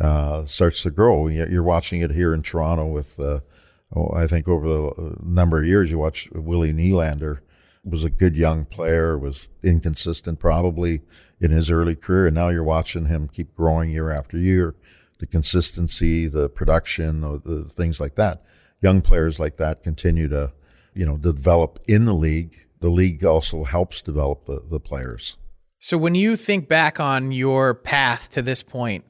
uh, 0.00 0.44
starts 0.44 0.82
to 0.82 0.90
grow. 0.90 1.26
You're 1.28 1.62
watching 1.62 2.00
it 2.00 2.10
here 2.10 2.34
in 2.34 2.42
Toronto 2.42 2.86
with, 2.86 3.18
uh, 3.18 3.40
oh, 3.94 4.10
I 4.14 4.26
think 4.26 4.46
over 4.46 4.68
the 4.68 4.84
uh, 4.88 5.14
number 5.22 5.58
of 5.58 5.66
years 5.66 5.90
you 5.90 5.98
watch 5.98 6.30
Willie 6.32 6.72
Nylander 6.72 7.40
was 7.84 8.04
a 8.04 8.10
good 8.10 8.36
young 8.36 8.64
player, 8.64 9.18
was 9.18 9.50
inconsistent 9.62 10.38
probably 10.38 11.00
in 11.40 11.50
his 11.50 11.70
early 11.70 11.96
career, 11.96 12.26
and 12.26 12.34
now 12.34 12.48
you're 12.48 12.62
watching 12.62 13.06
him 13.06 13.28
keep 13.28 13.54
growing 13.54 13.90
year 13.90 14.10
after 14.10 14.36
year. 14.36 14.74
The 15.18 15.26
consistency, 15.26 16.28
the 16.28 16.48
production, 16.48 17.22
the 17.22 17.64
things 17.64 18.00
like 18.00 18.14
that. 18.16 18.44
Young 18.80 19.00
players 19.00 19.40
like 19.40 19.56
that 19.56 19.82
continue 19.82 20.28
to, 20.28 20.52
you 20.94 21.04
know, 21.04 21.16
develop 21.16 21.80
in 21.88 22.04
the 22.04 22.14
league. 22.14 22.66
The 22.78 22.90
league 22.90 23.24
also 23.24 23.64
helps 23.64 24.00
develop 24.00 24.44
the, 24.44 24.62
the 24.70 24.78
players. 24.78 25.36
So 25.80 25.96
when 25.96 26.14
you 26.14 26.36
think 26.36 26.68
back 26.68 26.98
on 26.98 27.30
your 27.30 27.74
path 27.74 28.30
to 28.30 28.42
this 28.42 28.62
point, 28.62 29.04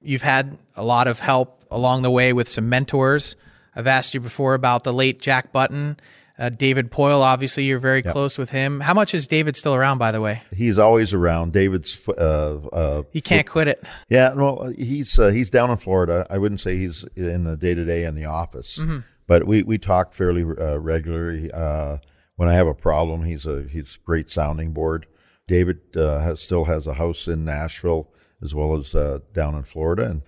you've 0.00 0.22
had 0.22 0.56
a 0.76 0.84
lot 0.84 1.06
of 1.06 1.18
help 1.18 1.64
along 1.70 2.02
the 2.02 2.10
way 2.10 2.32
with 2.32 2.48
some 2.48 2.68
mentors. 2.68 3.36
I've 3.76 3.86
asked 3.86 4.14
you 4.14 4.20
before 4.20 4.54
about 4.54 4.84
the 4.84 4.92
late 4.92 5.20
Jack 5.20 5.52
Button. 5.52 5.98
Uh, 6.36 6.48
David 6.48 6.90
Poile. 6.90 7.20
obviously, 7.20 7.64
you're 7.64 7.78
very 7.78 8.02
yep. 8.04 8.12
close 8.12 8.38
with 8.38 8.50
him. 8.50 8.80
How 8.80 8.92
much 8.92 9.14
is 9.14 9.28
David 9.28 9.54
still 9.54 9.74
around, 9.74 9.98
by 9.98 10.10
the 10.10 10.20
way? 10.20 10.42
He's 10.52 10.80
always 10.80 11.14
around. 11.14 11.52
David's 11.52 12.08
uh, 12.08 12.58
uh, 12.72 13.02
he 13.12 13.20
can't 13.20 13.46
quit 13.46 13.68
it. 13.68 13.84
Yeah, 14.08 14.32
well, 14.32 14.72
he's 14.76 15.16
uh, 15.16 15.28
he's 15.28 15.48
down 15.48 15.70
in 15.70 15.76
Florida. 15.76 16.26
I 16.28 16.38
wouldn't 16.38 16.58
say 16.58 16.76
he's 16.76 17.04
in 17.14 17.44
the 17.44 17.56
day 17.56 17.74
to 17.74 17.84
day 17.84 18.02
in 18.02 18.16
the 18.16 18.24
office, 18.24 18.78
mm-hmm. 18.78 19.00
but 19.28 19.46
we 19.46 19.62
we 19.62 19.78
talk 19.78 20.12
fairly 20.12 20.42
uh, 20.42 20.78
regularly. 20.80 21.52
Uh, 21.52 21.98
when 22.34 22.48
I 22.48 22.54
have 22.54 22.66
a 22.66 22.74
problem, 22.74 23.22
he's 23.22 23.46
a 23.46 23.62
he's 23.70 23.94
a 23.94 24.04
great 24.04 24.28
sounding 24.28 24.72
board. 24.72 25.06
David 25.46 25.80
has, 25.94 26.40
still 26.40 26.64
has 26.64 26.86
a 26.86 26.94
house 26.94 27.28
in 27.28 27.44
Nashville 27.44 28.10
as 28.42 28.54
well 28.54 28.74
as 28.74 28.92
down 29.32 29.54
in 29.54 29.62
Florida, 29.62 30.10
and 30.10 30.22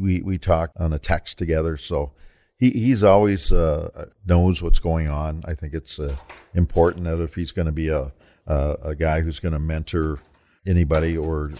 we 0.00 0.22
we 0.22 0.38
talk 0.38 0.72
on 0.76 0.92
a 0.92 0.98
text 0.98 1.38
together. 1.38 1.76
So 1.76 2.12
he 2.58 2.70
he's 2.70 3.04
always 3.04 3.52
uh, 3.52 4.06
knows 4.24 4.62
what's 4.62 4.80
going 4.80 5.08
on. 5.08 5.42
I 5.46 5.54
think 5.54 5.74
it's 5.74 5.98
uh, 5.98 6.14
important 6.54 7.04
that 7.04 7.20
if 7.20 7.34
he's 7.34 7.52
going 7.52 7.66
to 7.66 7.72
be 7.72 7.88
a, 7.88 8.12
a, 8.46 8.76
a 8.82 8.94
guy 8.94 9.20
who's 9.20 9.40
going 9.40 9.52
to 9.52 9.58
mentor 9.58 10.18
anybody 10.66 11.16
or 11.16 11.52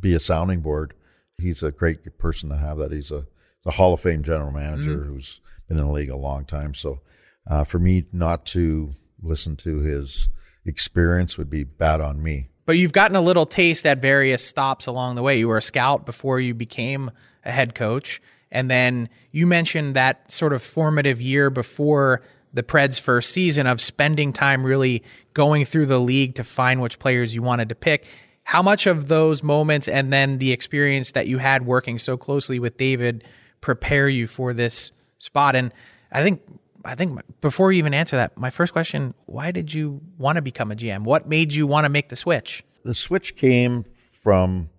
be 0.00 0.14
a 0.14 0.20
sounding 0.20 0.60
board, 0.60 0.94
he's 1.38 1.62
a 1.62 1.70
great 1.70 2.18
person 2.18 2.48
to 2.48 2.56
have. 2.56 2.78
That 2.78 2.92
he's 2.92 3.10
a, 3.10 3.26
a 3.66 3.70
Hall 3.70 3.92
of 3.92 4.00
Fame 4.00 4.22
general 4.22 4.52
manager 4.52 4.98
mm-hmm. 4.98 5.12
who's 5.12 5.40
been 5.68 5.78
in 5.78 5.86
the 5.86 5.92
league 5.92 6.10
a 6.10 6.16
long 6.16 6.44
time. 6.44 6.74
So 6.74 7.00
uh, 7.46 7.64
for 7.64 7.78
me 7.78 8.06
not 8.12 8.46
to 8.46 8.94
listen 9.22 9.56
to 9.56 9.78
his 9.78 10.28
experience 10.68 11.36
would 11.38 11.50
be 11.50 11.64
bad 11.64 12.00
on 12.00 12.22
me. 12.22 12.50
But 12.66 12.76
you've 12.76 12.92
gotten 12.92 13.16
a 13.16 13.20
little 13.20 13.46
taste 13.46 13.86
at 13.86 14.02
various 14.02 14.44
stops 14.44 14.86
along 14.86 15.14
the 15.14 15.22
way. 15.22 15.38
You 15.38 15.48
were 15.48 15.56
a 15.56 15.62
scout 15.62 16.04
before 16.04 16.38
you 16.38 16.54
became 16.54 17.10
a 17.44 17.50
head 17.50 17.74
coach 17.74 18.20
and 18.50 18.70
then 18.70 19.08
you 19.30 19.46
mentioned 19.46 19.94
that 19.96 20.30
sort 20.30 20.52
of 20.52 20.62
formative 20.62 21.20
year 21.20 21.50
before 21.50 22.22
the 22.52 22.62
Preds' 22.62 23.00
first 23.00 23.30
season 23.30 23.66
of 23.66 23.80
spending 23.80 24.32
time 24.32 24.64
really 24.64 25.02
going 25.34 25.64
through 25.64 25.86
the 25.86 25.98
league 25.98 26.34
to 26.36 26.44
find 26.44 26.80
which 26.80 26.98
players 26.98 27.34
you 27.34 27.42
wanted 27.42 27.68
to 27.68 27.74
pick. 27.74 28.06
How 28.44 28.62
much 28.62 28.86
of 28.86 29.08
those 29.08 29.42
moments 29.42 29.86
and 29.86 30.10
then 30.12 30.38
the 30.38 30.52
experience 30.52 31.12
that 31.12 31.26
you 31.26 31.38
had 31.38 31.66
working 31.66 31.98
so 31.98 32.16
closely 32.16 32.58
with 32.58 32.78
David 32.78 33.24
prepare 33.60 34.08
you 34.08 34.26
for 34.26 34.54
this 34.54 34.92
spot? 35.18 35.54
And 35.54 35.72
I 36.10 36.22
think 36.22 36.40
I 36.84 36.94
think 36.94 37.20
before 37.40 37.72
you 37.72 37.78
even 37.78 37.94
answer 37.94 38.16
that, 38.16 38.38
my 38.38 38.50
first 38.50 38.72
question: 38.72 39.14
Why 39.26 39.50
did 39.50 39.72
you 39.72 40.00
want 40.16 40.36
to 40.36 40.42
become 40.42 40.70
a 40.72 40.76
GM? 40.76 41.04
What 41.04 41.28
made 41.28 41.54
you 41.54 41.66
want 41.66 41.84
to 41.84 41.88
make 41.88 42.08
the 42.08 42.16
switch? 42.16 42.64
The 42.84 42.94
switch 42.94 43.36
came 43.36 43.84
from 44.22 44.70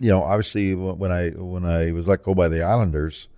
you 0.00 0.10
know, 0.10 0.22
obviously 0.22 0.74
when 0.74 1.12
I 1.12 1.30
when 1.30 1.64
I 1.64 1.92
was 1.92 2.08
let 2.08 2.22
go 2.22 2.34
by 2.34 2.48
the 2.48 2.62
Islanders, 2.62 3.28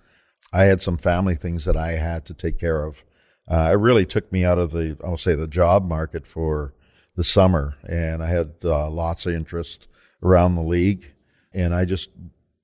I 0.51 0.63
had 0.63 0.81
some 0.81 0.97
family 0.97 1.35
things 1.35 1.65
that 1.65 1.77
I 1.77 1.91
had 1.91 2.25
to 2.25 2.33
take 2.33 2.59
care 2.59 2.83
of. 2.83 3.03
Uh, 3.47 3.69
it 3.71 3.77
really 3.77 4.05
took 4.05 4.31
me 4.31 4.43
out 4.43 4.57
of 4.57 4.71
the 4.71 4.97
I'll 5.03 5.17
say 5.17 5.35
the 5.35 5.47
job 5.47 5.87
market 5.87 6.25
for 6.25 6.73
the 7.15 7.23
summer, 7.23 7.75
and 7.87 8.23
I 8.23 8.27
had 8.27 8.53
uh, 8.63 8.89
lots 8.89 9.25
of 9.25 9.33
interest 9.33 9.87
around 10.23 10.55
the 10.55 10.61
league, 10.61 11.13
and 11.53 11.73
I 11.73 11.85
just 11.85 12.09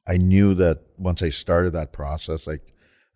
I 0.07 0.17
knew 0.17 0.53
that 0.55 0.81
once 0.97 1.21
I 1.21 1.29
started 1.29 1.71
that 1.73 1.93
process, 1.93 2.47
like 2.47 2.61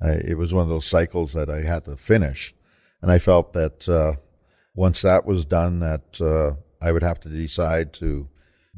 it 0.02 0.38
was 0.38 0.54
one 0.54 0.64
of 0.64 0.70
those 0.70 0.86
cycles 0.86 1.34
that 1.34 1.50
I 1.50 1.62
had 1.62 1.86
to 1.86 1.98
finish, 1.98 2.54
and 3.02 3.12
I 3.12 3.20
felt 3.20 3.54
that 3.54 3.88
uh, 3.90 4.14
once 4.76 5.02
that 5.02 5.26
was 5.26 5.46
done, 5.46 5.80
that 5.80 6.22
uh, 6.22 6.56
I 6.86 6.92
would 6.92 7.04
have 7.04 7.20
to 7.22 7.30
decide 7.30 7.94
to 7.94 8.30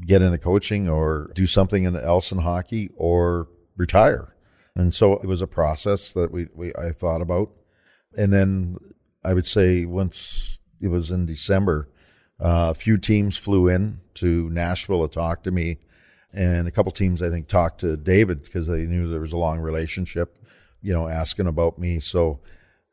get 0.06 0.22
into 0.22 0.38
coaching 0.38 0.88
or 0.88 1.32
do 1.36 1.46
something 1.46 1.86
else 1.86 2.32
in 2.32 2.40
hockey 2.40 2.90
or 2.96 3.50
retire. 3.76 4.34
And 4.76 4.94
so 4.94 5.14
it 5.14 5.26
was 5.26 5.42
a 5.42 5.48
process 5.48 6.14
that 6.14 6.32
we, 6.32 6.48
we 6.56 6.74
I 6.76 6.92
thought 6.92 7.22
about. 7.22 7.52
And 8.18 8.32
then 8.32 8.78
I 9.24 9.34
would 9.34 9.46
say 9.46 9.86
once 9.86 10.60
it 10.80 10.88
was 10.88 11.12
in 11.12 11.26
December, 11.26 11.90
uh, 12.40 12.72
a 12.72 12.74
few 12.74 12.98
teams 12.98 13.38
flew 13.38 13.68
in 13.68 14.00
to 14.16 14.50
Nashville 14.50 15.08
to 15.08 15.14
talk 15.14 15.44
to 15.44 15.52
me. 15.52 15.80
And 16.32 16.68
a 16.68 16.72
couple 16.72 16.92
teams, 16.92 17.22
I 17.22 17.30
think, 17.30 17.48
talked 17.48 17.82
to 17.82 17.98
David 17.98 18.44
because 18.44 18.68
they 18.68 18.84
knew 18.86 19.10
there 19.10 19.20
was 19.20 19.34
a 19.34 19.38
long 19.38 19.60
relationship, 19.60 20.39
you 20.82 20.94
know, 20.94 21.08
asking 21.08 21.48
about 21.48 21.80
me. 21.80 22.00
So 22.00 22.40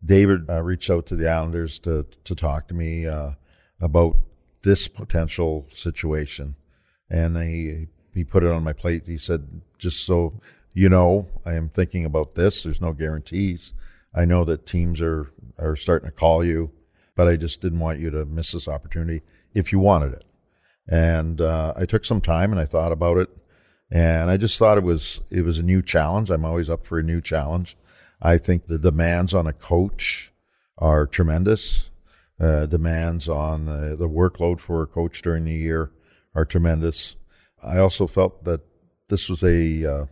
David 0.05 0.49
uh, 0.50 0.62
reached 0.62 0.90
out 0.90 1.07
to 1.07 1.16
the 1.16 1.28
Islanders 1.28 1.78
to, 1.81 2.07
to 2.25 2.35
talk 2.35 2.69
to 2.69 2.75
me 2.75 3.07
uh, 3.07 3.33
about 3.81 4.16
this 4.62 4.88
potential 4.88 5.66
situation 5.71 6.57
and 7.11 7.37
he 7.37 7.87
he 8.14 8.25
put 8.25 8.43
it 8.43 8.50
on 8.50 8.64
my 8.64 8.73
plate. 8.73 9.07
He 9.07 9.16
said, 9.16 9.62
"Just 9.78 10.05
so 10.05 10.40
you 10.73 10.88
know, 10.88 11.28
I 11.45 11.55
am 11.55 11.69
thinking 11.69 12.05
about 12.05 12.35
this. 12.35 12.62
There's 12.62 12.81
no 12.81 12.93
guarantees. 12.93 13.75
I 14.14 14.25
know 14.25 14.45
that 14.45 14.66
teams 14.66 15.00
are 15.00 15.31
are 15.59 15.76
starting 15.76 16.09
to 16.09 16.14
call 16.14 16.45
you, 16.45 16.73
but 17.14 17.28
I 17.28 17.37
just 17.37 17.61
didn't 17.61 17.81
want 17.81 18.00
you 18.00 18.11
to 18.11 18.25
miss 18.25 18.52
this 18.52 18.69
opportunity 18.69 19.23
if 19.55 19.73
you 19.73 19.78
wanted 19.78 20.12
it." 20.12 20.25
And 20.88 21.40
uh, 21.40 21.75
I 21.76 21.85
took 21.85 22.05
some 22.05 22.21
time 22.21 22.52
and 22.52 22.61
I 22.61 22.64
thought 22.64 22.93
about 22.93 23.16
it, 23.19 23.28
and 23.90 24.31
I 24.31 24.37
just 24.37 24.59
thought 24.59 24.78
it 24.78 24.85
was 24.85 25.23
it 25.31 25.43
was 25.43 25.59
a 25.59 25.62
new 25.62 25.83
challenge. 25.83 26.31
I'm 26.31 26.45
always 26.45 26.71
up 26.71 26.87
for 26.87 26.99
a 26.99 27.02
new 27.02 27.21
challenge. 27.21 27.76
I 28.21 28.38
think 28.38 28.66
the 28.66 28.78
demands 28.78 29.35
on 29.35 29.47
a 29.47 29.52
coach 29.52 30.33
are 30.78 31.07
tremendous. 31.07 31.90
Uh, 32.38 32.66
demands 32.66 33.31
on 33.31 33.64
the, 33.64 33.97
the 33.97 34.09
workload 34.09 34.61
for 34.61 34.83
a 34.83 34.87
coach 34.87 35.23
during 35.23 35.45
the 35.45 35.55
year 35.55 35.90
are 36.35 36.45
tremendous. 36.45 37.16
I 37.62 37.78
also 37.78 38.07
felt 38.07 38.45
that 38.45 38.61
this 39.09 39.28
was 39.28 39.43
a 39.43 39.85
uh, 39.85 40.07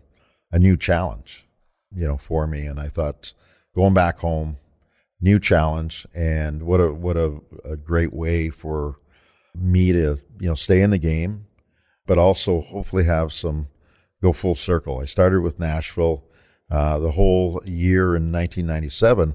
a 0.52 0.58
new 0.58 0.76
challenge, 0.76 1.46
you 1.94 2.06
know, 2.06 2.16
for 2.16 2.46
me, 2.46 2.66
and 2.66 2.80
I 2.80 2.88
thought 2.88 3.34
going 3.74 3.92
back 3.92 4.18
home, 4.18 4.56
new 5.20 5.38
challenge, 5.38 6.06
and 6.14 6.62
what 6.62 6.80
a 6.80 6.92
what 6.92 7.16
a, 7.16 7.40
a 7.64 7.76
great 7.76 8.14
way 8.14 8.50
for 8.50 8.96
me 9.54 9.92
to 9.92 10.18
you 10.40 10.48
know 10.48 10.54
stay 10.54 10.80
in 10.80 10.90
the 10.90 10.98
game, 10.98 11.46
but 12.06 12.18
also 12.18 12.60
hopefully 12.60 13.04
have 13.04 13.32
some 13.32 13.68
go 14.22 14.32
full 14.32 14.54
circle. 14.54 15.00
I 15.00 15.04
started 15.04 15.40
with 15.40 15.60
Nashville. 15.60 16.24
Uh, 16.70 16.98
the 16.98 17.10
whole 17.10 17.60
year 17.66 18.16
in 18.16 18.32
1997, 18.32 19.34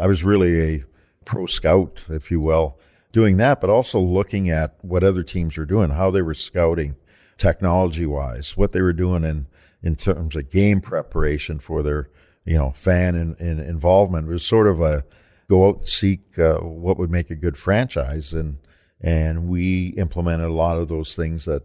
I 0.00 0.06
was 0.06 0.24
really 0.24 0.76
a 0.76 0.84
pro 1.24 1.46
scout, 1.46 2.06
if 2.08 2.30
you 2.30 2.40
will, 2.40 2.78
doing 3.12 3.36
that, 3.36 3.60
but 3.60 3.70
also 3.70 4.00
looking 4.00 4.48
at 4.48 4.76
what 4.82 5.04
other 5.04 5.22
teams 5.22 5.58
were 5.58 5.66
doing, 5.66 5.90
how 5.90 6.10
they 6.10 6.22
were 6.22 6.34
scouting 6.34 6.96
technology 7.36 8.06
wise, 8.06 8.56
what 8.56 8.72
they 8.72 8.80
were 8.80 8.92
doing 8.92 9.24
in, 9.24 9.46
in 9.82 9.96
terms 9.96 10.36
of 10.36 10.50
game 10.50 10.80
preparation 10.80 11.58
for 11.58 11.82
their, 11.82 12.08
you 12.44 12.56
know, 12.56 12.70
fan 12.70 13.14
in, 13.14 13.34
in 13.36 13.60
involvement. 13.60 14.26
It 14.26 14.32
was 14.32 14.46
sort 14.46 14.66
of 14.66 14.80
a 14.80 15.04
go 15.48 15.68
out 15.68 15.76
and 15.76 15.86
seek 15.86 16.38
uh, 16.38 16.58
what 16.58 16.96
would 16.98 17.10
make 17.10 17.30
a 17.30 17.34
good 17.34 17.56
franchise. 17.56 18.32
And, 18.32 18.58
and 19.00 19.48
we 19.48 19.88
implemented 19.96 20.48
a 20.48 20.52
lot 20.52 20.78
of 20.78 20.88
those 20.88 21.16
things 21.16 21.44
that 21.44 21.62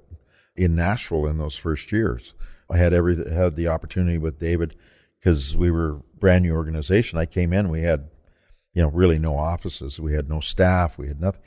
in 0.55 0.75
Nashville 0.75 1.27
in 1.27 1.37
those 1.37 1.55
first 1.55 1.91
years. 1.91 2.33
I 2.71 2.77
had 2.77 2.93
every 2.93 3.15
had 3.31 3.55
the 3.55 3.67
opportunity 3.67 4.17
with 4.17 4.39
David 4.39 4.75
because 5.19 5.55
we 5.55 5.71
were 5.71 6.01
brand 6.19 6.43
new 6.43 6.53
organization. 6.53 7.19
I 7.19 7.25
came 7.25 7.53
in, 7.53 7.69
we 7.69 7.81
had 7.81 8.09
you 8.75 8.81
know, 8.81 8.89
really 8.89 9.17
no 9.17 9.37
offices. 9.37 9.99
We 9.99 10.13
had 10.13 10.29
no 10.29 10.41
staff. 10.41 10.99
We 10.99 11.07
had 11.07 11.19
nothing. 11.19 11.41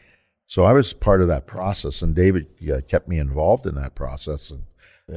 So 0.46 0.64
I 0.64 0.72
was 0.72 0.94
part 0.94 1.20
of 1.20 1.28
that 1.28 1.46
process, 1.46 2.00
and 2.00 2.14
David 2.14 2.46
uh, 2.72 2.80
kept 2.88 3.06
me 3.06 3.18
involved 3.18 3.66
in 3.66 3.74
that 3.74 3.94
process. 3.94 4.50
And 4.50 4.62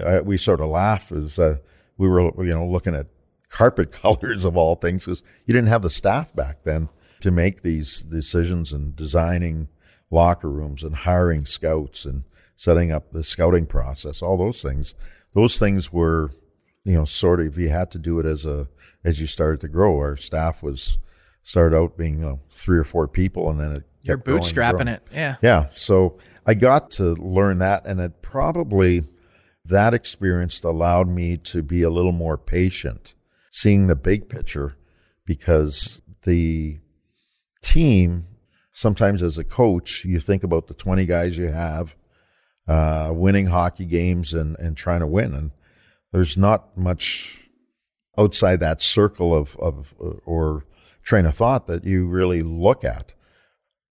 I, 0.03 0.19
we 0.19 0.37
sort 0.37 0.59
of 0.59 0.67
laugh 0.67 1.11
as 1.13 1.39
uh, 1.39 1.57
we 1.97 2.09
were, 2.09 2.45
you 2.45 2.53
know, 2.53 2.67
looking 2.67 2.93
at 2.93 3.07
carpet 3.49 3.91
colors 4.01 4.43
of 4.43 4.57
all 4.57 4.75
things, 4.75 5.05
because 5.05 5.23
you 5.45 5.53
didn't 5.53 5.69
have 5.69 5.81
the 5.81 5.89
staff 5.89 6.35
back 6.35 6.63
then 6.63 6.89
to 7.21 7.31
make 7.31 7.61
these 7.61 8.01
decisions 8.01 8.73
and 8.73 8.93
designing 8.93 9.69
locker 10.11 10.49
rooms 10.49 10.83
and 10.83 10.93
hiring 10.93 11.45
scouts 11.45 12.03
and 12.03 12.25
setting 12.61 12.91
up 12.91 13.11
the 13.11 13.23
scouting 13.23 13.65
process. 13.65 14.21
All 14.21 14.37
those 14.37 14.61
things, 14.61 14.93
those 15.33 15.57
things 15.57 15.91
were, 15.91 16.29
you 16.83 16.93
know, 16.93 17.05
sort 17.05 17.39
of 17.39 17.57
you 17.57 17.69
had 17.69 17.89
to 17.89 17.97
do 17.97 18.19
it 18.19 18.25
as 18.27 18.45
a 18.45 18.67
as 19.03 19.19
you 19.19 19.25
started 19.25 19.61
to 19.61 19.67
grow. 19.67 19.97
Our 19.97 20.15
staff 20.15 20.61
was 20.61 20.99
started 21.41 21.75
out 21.75 21.97
being 21.97 22.19
you 22.19 22.25
know, 22.25 22.39
three 22.51 22.77
or 22.77 22.83
four 22.83 23.07
people, 23.07 23.49
and 23.49 23.59
then 23.59 23.71
it 23.71 23.83
You're 24.03 24.19
bootstrapping 24.19 24.87
it. 24.87 25.01
Yeah. 25.11 25.37
Yeah. 25.41 25.69
So 25.71 26.19
I 26.45 26.53
got 26.53 26.91
to 26.91 27.15
learn 27.15 27.57
that, 27.59 27.87
and 27.87 27.99
it 27.99 28.21
probably 28.21 29.05
that 29.65 29.95
experience 29.95 30.63
allowed 30.63 31.07
me 31.07 31.37
to 31.37 31.63
be 31.63 31.81
a 31.81 31.89
little 31.89 32.11
more 32.11 32.37
patient, 32.37 33.15
seeing 33.49 33.87
the 33.87 33.95
big 33.95 34.29
picture, 34.29 34.77
because 35.25 35.99
the 36.25 36.77
team 37.63 38.27
sometimes 38.71 39.23
as 39.23 39.39
a 39.39 39.43
coach 39.43 40.05
you 40.05 40.19
think 40.19 40.43
about 40.43 40.67
the 40.67 40.73
20 40.73 41.05
guys 41.05 41.37
you 41.37 41.49
have 41.49 41.95
uh, 42.71 43.11
winning 43.13 43.47
hockey 43.47 43.85
games 43.85 44.33
and, 44.33 44.57
and 44.59 44.77
trying 44.77 44.99
to 45.01 45.07
win 45.07 45.33
and 45.33 45.51
there's 46.11 46.37
not 46.37 46.77
much 46.77 47.39
outside 48.17 48.59
that 48.59 48.81
circle 48.81 49.33
of, 49.33 49.55
of 49.57 49.93
or 50.25 50.65
train 51.03 51.25
of 51.25 51.35
thought 51.35 51.67
that 51.67 51.83
you 51.85 52.05
really 52.07 52.41
look 52.41 52.83
at 52.83 53.13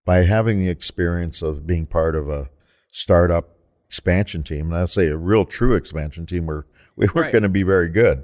by 0.05 0.17
having 0.17 0.59
the 0.59 0.69
experience 0.69 1.41
of 1.41 1.65
being 1.65 1.85
part 1.85 2.15
of 2.15 2.29
a 2.29 2.49
startup 2.91 3.55
expansion 3.87 4.43
team, 4.43 4.71
and 4.71 4.75
I'd 4.81 4.89
say 4.89 5.07
a 5.07 5.17
real 5.17 5.45
true 5.45 5.73
expansion 5.75 6.25
team 6.25 6.45
where 6.45 6.65
we 6.95 7.05
weren't 7.07 7.15
Right. 7.15 7.31
going 7.33 7.43
to 7.43 7.49
be 7.49 7.63
very 7.63 7.89
good. 7.89 8.23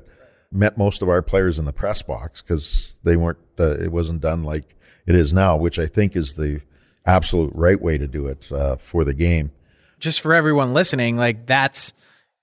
Met 0.51 0.77
most 0.77 1.01
of 1.01 1.09
our 1.09 1.21
players 1.21 1.57
in 1.59 1.65
the 1.65 1.74
press 1.74 2.01
box 2.01 2.41
because 2.41 2.95
they 3.03 3.15
weren't. 3.15 3.39
Uh, 3.59 3.77
it 3.79 3.91
wasn't 3.91 4.21
done 4.21 4.43
like 4.43 4.75
it 5.07 5.15
is 5.15 5.33
now, 5.33 5.57
which 5.57 5.79
I 5.79 5.85
think 5.85 6.15
is 6.15 6.35
the 6.35 6.62
absolute 7.05 7.51
right 7.55 7.81
way 7.81 7.97
to 7.97 8.07
do 8.07 8.27
it 8.27 8.51
uh, 8.51 8.75
for 8.75 9.03
the 9.03 9.13
game. 9.13 9.51
Just 9.99 10.21
for 10.21 10.33
everyone 10.33 10.73
listening, 10.73 11.17
like 11.17 11.45
that's 11.45 11.93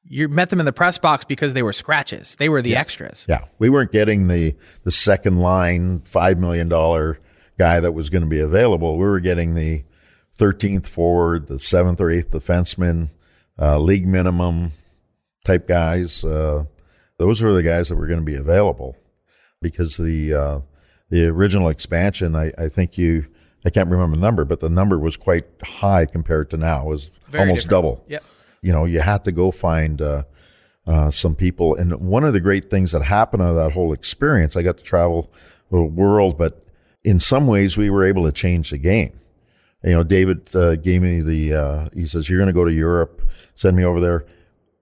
you 0.08 0.28
met 0.28 0.50
them 0.50 0.60
in 0.60 0.66
the 0.66 0.72
press 0.72 0.98
box 0.98 1.24
because 1.24 1.54
they 1.54 1.62
were 1.62 1.72
scratches. 1.72 2.36
They 2.36 2.48
were 2.48 2.62
the 2.62 2.76
extras. 2.76 3.26
Yeah, 3.28 3.44
we 3.58 3.70
weren't 3.70 3.92
getting 3.92 4.28
the 4.28 4.54
the 4.84 4.90
second 4.90 5.38
line 5.38 6.00
five 6.00 6.38
million 6.38 6.68
dollar 6.68 7.18
guy 7.58 7.80
that 7.80 7.92
was 7.92 8.10
going 8.10 8.22
to 8.22 8.28
be 8.28 8.40
available. 8.40 8.98
We 8.98 9.04
were 9.04 9.20
getting 9.20 9.54
the 9.54 9.84
thirteenth 10.32 10.88
forward, 10.88 11.48
the 11.48 11.58
seventh 11.58 12.00
or 12.00 12.10
eighth 12.10 12.30
defenseman, 12.30 13.10
uh, 13.58 13.78
league 13.78 14.06
minimum 14.06 14.72
type 15.44 15.68
guys. 15.68 16.24
Uh, 16.24 16.64
those 17.18 17.40
were 17.40 17.52
the 17.52 17.62
guys 17.62 17.88
that 17.88 17.96
were 17.96 18.06
going 18.08 18.20
to 18.20 18.24
be 18.24 18.34
available 18.34 18.96
because 19.60 19.96
the 19.96 20.34
uh, 20.34 20.60
the 21.10 21.26
original 21.26 21.68
expansion. 21.68 22.34
I, 22.34 22.52
I 22.58 22.68
think 22.68 22.98
you. 22.98 23.26
I 23.64 23.70
can't 23.70 23.88
remember 23.88 24.16
the 24.16 24.22
number, 24.22 24.44
but 24.44 24.60
the 24.60 24.68
number 24.68 24.98
was 24.98 25.16
quite 25.16 25.44
high 25.62 26.06
compared 26.06 26.50
to 26.50 26.56
now. 26.56 26.82
It 26.82 26.88
was 26.88 27.10
Very 27.28 27.42
almost 27.42 27.64
different. 27.66 27.70
double 27.70 28.04
Yep. 28.08 28.24
you 28.62 28.72
know, 28.72 28.84
you 28.84 29.00
had 29.00 29.24
to 29.24 29.32
go 29.32 29.50
find 29.50 30.02
uh, 30.02 30.24
uh, 30.86 31.10
some 31.10 31.34
people. 31.34 31.74
And 31.76 31.94
one 32.00 32.24
of 32.24 32.32
the 32.32 32.40
great 32.40 32.70
things 32.70 32.92
that 32.92 33.02
happened 33.02 33.42
out 33.42 33.50
of 33.50 33.56
that 33.56 33.72
whole 33.72 33.92
experience, 33.92 34.56
I 34.56 34.62
got 34.62 34.78
to 34.78 34.82
travel 34.84 35.30
the 35.70 35.82
world, 35.82 36.36
but 36.36 36.64
in 37.04 37.18
some 37.18 37.46
ways, 37.46 37.76
we 37.76 37.88
were 37.90 38.04
able 38.04 38.24
to 38.24 38.32
change 38.32 38.70
the 38.70 38.78
game. 38.78 39.18
You 39.84 39.90
know, 39.92 40.02
David 40.04 40.54
uh, 40.54 40.76
gave 40.76 41.02
me 41.02 41.20
the, 41.20 41.54
uh, 41.54 41.88
he 41.94 42.04
says, 42.04 42.28
You're 42.28 42.38
going 42.38 42.46
to 42.48 42.52
go 42.52 42.64
to 42.64 42.72
Europe, 42.72 43.22
send 43.54 43.76
me 43.76 43.84
over 43.84 44.00
there. 44.00 44.24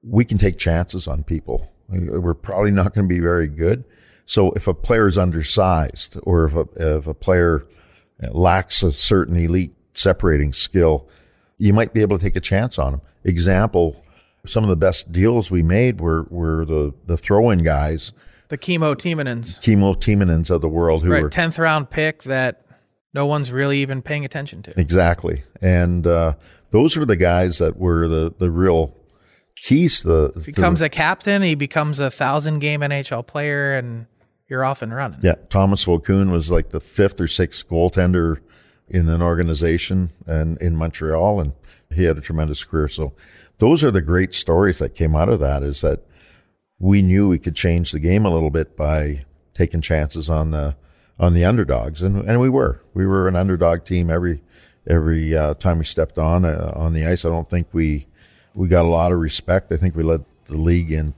We 0.02 0.24
can 0.24 0.36
take 0.38 0.58
chances 0.58 1.06
on 1.08 1.22
people. 1.22 1.70
We're 1.88 2.34
probably 2.34 2.70
not 2.70 2.92
going 2.94 3.08
to 3.08 3.14
be 3.14 3.20
very 3.20 3.48
good. 3.48 3.84
So 4.26 4.52
if 4.52 4.68
a 4.68 4.74
player 4.74 5.08
is 5.08 5.18
undersized 5.18 6.16
or 6.22 6.44
if 6.44 6.54
a, 6.54 6.98
if 6.98 7.06
a 7.06 7.14
player 7.14 7.66
lacks 8.32 8.82
a 8.82 8.92
certain 8.92 9.36
elite 9.36 9.72
separating 9.94 10.52
skill, 10.52 11.08
you 11.58 11.72
might 11.72 11.92
be 11.92 12.00
able 12.02 12.18
to 12.18 12.24
take 12.24 12.36
a 12.36 12.40
chance 12.40 12.78
on 12.78 12.92
them. 12.92 13.00
Example, 13.24 14.02
some 14.46 14.62
of 14.64 14.70
the 14.70 14.76
best 14.76 15.12
deals 15.12 15.50
we 15.50 15.62
made 15.62 16.00
were, 16.00 16.24
were 16.30 16.64
the, 16.64 16.94
the 17.06 17.16
throw-in 17.16 17.58
guys, 17.62 18.12
The 18.48 18.56
Kimmo 18.58 18.94
Timonens. 18.94 19.60
Kimmo 19.60 19.94
Timonens 19.94 20.50
of 20.50 20.60
the 20.60 20.68
world 20.68 21.02
who 21.04 21.10
Right. 21.10 21.22
were 21.22 21.28
10th 21.30 21.58
round 21.58 21.90
pick 21.90 22.22
that 22.24 22.64
no 23.12 23.26
one's 23.26 23.52
really 23.52 23.78
even 23.78 24.02
paying 24.02 24.24
attention 24.24 24.62
to. 24.62 24.80
exactly, 24.80 25.42
and 25.60 26.06
uh, 26.06 26.34
those 26.70 26.96
were 26.96 27.04
the 27.04 27.16
guys 27.16 27.58
that 27.58 27.76
were 27.76 28.08
the, 28.08 28.32
the 28.38 28.50
real 28.50 28.96
keys 29.56 30.00
to 30.00 30.08
the 30.08 30.42
Becomes 30.46 30.80
the, 30.80 30.86
a 30.86 30.88
captain, 30.88 31.42
he 31.42 31.54
becomes 31.54 32.00
a 32.00 32.10
thousand 32.10 32.60
game 32.60 32.80
NHL 32.80 33.26
player, 33.26 33.76
and 33.76 34.06
you're 34.50 34.64
off 34.64 34.82
and 34.82 34.94
running. 34.94 35.20
yeah. 35.22 35.36
Tomas 35.48 35.84
Vokoun 35.84 36.30
was 36.30 36.50
like 36.50 36.70
the 36.70 36.80
fifth 36.80 37.20
or 37.20 37.28
sixth 37.28 37.66
goaltender 37.68 38.40
in 38.88 39.08
an 39.08 39.22
organization 39.22 40.10
and 40.26 40.60
in 40.60 40.76
Montreal, 40.76 41.40
and 41.40 41.52
he 41.94 42.04
had 42.04 42.18
a 42.18 42.20
tremendous 42.20 42.64
career. 42.64 42.88
So 42.88 43.12
those 43.58 43.84
are 43.84 43.92
the 43.92 44.02
great 44.02 44.34
stories 44.34 44.78
that 44.80 44.94
came 44.94 45.14
out 45.14 45.28
of 45.28 45.40
that. 45.40 45.62
Is 45.62 45.80
that 45.80 46.04
we 46.78 47.00
knew 47.00 47.28
we 47.28 47.38
could 47.38 47.54
change 47.54 47.92
the 47.92 48.00
game 48.00 48.26
a 48.26 48.30
little 48.30 48.50
bit 48.50 48.76
by 48.76 49.24
taking 49.54 49.80
chances 49.80 50.28
on 50.28 50.50
the 50.50 50.76
on 51.18 51.34
the 51.34 51.44
underdogs, 51.44 52.02
and 52.02 52.28
and 52.28 52.40
we 52.40 52.48
were 52.48 52.82
we 52.92 53.06
were 53.06 53.28
an 53.28 53.36
underdog 53.36 53.84
team 53.84 54.10
every 54.10 54.42
every 54.86 55.36
uh, 55.36 55.54
time 55.54 55.78
we 55.78 55.84
stepped 55.84 56.18
on 56.18 56.44
uh, 56.44 56.72
on 56.74 56.92
the 56.92 57.06
ice. 57.06 57.24
I 57.24 57.28
don't 57.28 57.48
think 57.48 57.68
we 57.72 58.06
we 58.54 58.66
got 58.66 58.84
a 58.84 58.88
lot 58.88 59.12
of 59.12 59.18
respect. 59.20 59.70
I 59.70 59.76
think 59.76 59.94
we 59.94 60.02
led 60.02 60.24
the 60.46 60.56
league 60.56 60.90
in 60.90 61.14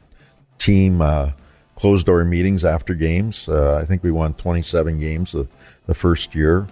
team 0.59 1.01
uh, 1.01 1.31
closed 1.75 2.07
door 2.07 2.25
meetings 2.25 2.65
after 2.65 2.95
games. 2.95 3.49
Uh, 3.49 3.77
I 3.81 3.85
think 3.85 4.03
we 4.03 4.11
won 4.13 4.35
27 4.35 5.01
games 5.01 5.33
the, 5.33 5.47
the 5.87 5.95
first 5.95 6.35
year. 6.35 6.67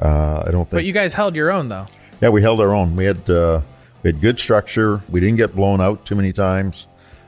Uh, 0.00 0.42
I 0.46 0.50
don't 0.50 0.64
think 0.64 0.70
But 0.78 0.84
you 0.84 0.92
guys 0.92 1.14
held 1.14 1.34
your 1.34 1.50
own 1.50 1.68
though. 1.68 1.86
yeah, 2.20 2.28
we 2.28 2.40
held 2.42 2.60
our 2.60 2.74
own. 2.74 2.96
We 2.96 3.04
had 3.04 3.28
uh, 3.28 3.60
we 4.02 4.08
had 4.12 4.20
good 4.20 4.38
structure. 4.38 5.02
We 5.08 5.20
didn't 5.20 5.36
get 5.38 5.54
blown 5.56 5.80
out 5.80 6.04
too 6.06 6.14
many 6.14 6.32
times. 6.32 6.86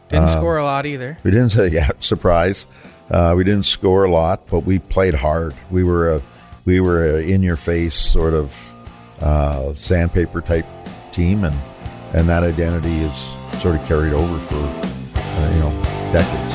Didn't 0.08 0.24
Um, 0.24 0.28
score 0.30 0.56
a 0.58 0.64
lot 0.64 0.86
either. 0.86 1.18
We 1.22 1.30
didn't 1.30 1.50
say 1.50 1.68
yeah, 1.72 1.90
surprise. 1.98 2.66
Uh, 3.10 3.34
we 3.36 3.42
didn't 3.42 3.64
score 3.64 4.04
a 4.04 4.10
lot, 4.10 4.46
but 4.48 4.60
we 4.60 4.78
played 4.78 5.14
hard. 5.14 5.54
We 5.70 5.82
were 5.84 6.14
a 6.14 6.22
we 6.64 6.78
were 6.80 7.04
a 7.16 7.18
in 7.22 7.42
your 7.42 7.56
face 7.56 7.94
sort 7.96 8.34
of 8.34 8.72
uh, 9.20 9.74
sandpaper 9.74 10.40
type 10.40 10.66
team, 11.12 11.42
and 11.44 11.56
and 12.14 12.28
that 12.28 12.44
identity 12.44 12.96
is 12.98 13.14
sort 13.60 13.74
of 13.74 13.84
carried 13.86 14.12
over 14.12 14.38
for 14.38 14.54
uh, 14.56 15.52
you 15.54 15.60
know 15.60 16.12
decades. 16.12 16.54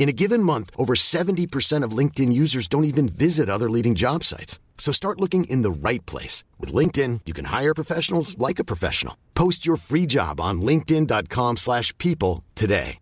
In 0.00 0.08
a 0.08 0.12
given 0.12 0.42
month, 0.42 0.70
over 0.78 0.94
70% 0.94 1.84
of 1.84 1.92
LinkedIn 1.92 2.32
users 2.32 2.66
don't 2.66 2.84
even 2.84 3.06
visit 3.06 3.50
other 3.50 3.68
leading 3.68 3.94
job 3.94 4.24
sites. 4.24 4.58
So 4.78 4.92
start 4.92 5.20
looking 5.20 5.44
in 5.44 5.60
the 5.60 5.70
right 5.70 6.04
place. 6.06 6.42
With 6.58 6.72
LinkedIn, 6.72 7.20
you 7.26 7.34
can 7.34 7.44
hire 7.44 7.74
professionals 7.74 8.38
like 8.38 8.58
a 8.58 8.64
professional. 8.64 9.18
Post 9.34 9.66
your 9.66 9.76
free 9.76 10.06
job 10.06 10.40
on 10.40 10.62
linkedin.com 10.62 11.58
slash 11.58 11.96
people 11.98 12.42
today. 12.54 12.98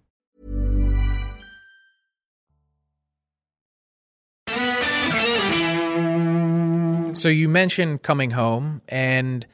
So 7.12 7.28
you 7.28 7.48
mentioned 7.48 8.02
coming 8.02 8.32
home, 8.32 8.82
and 8.88 9.46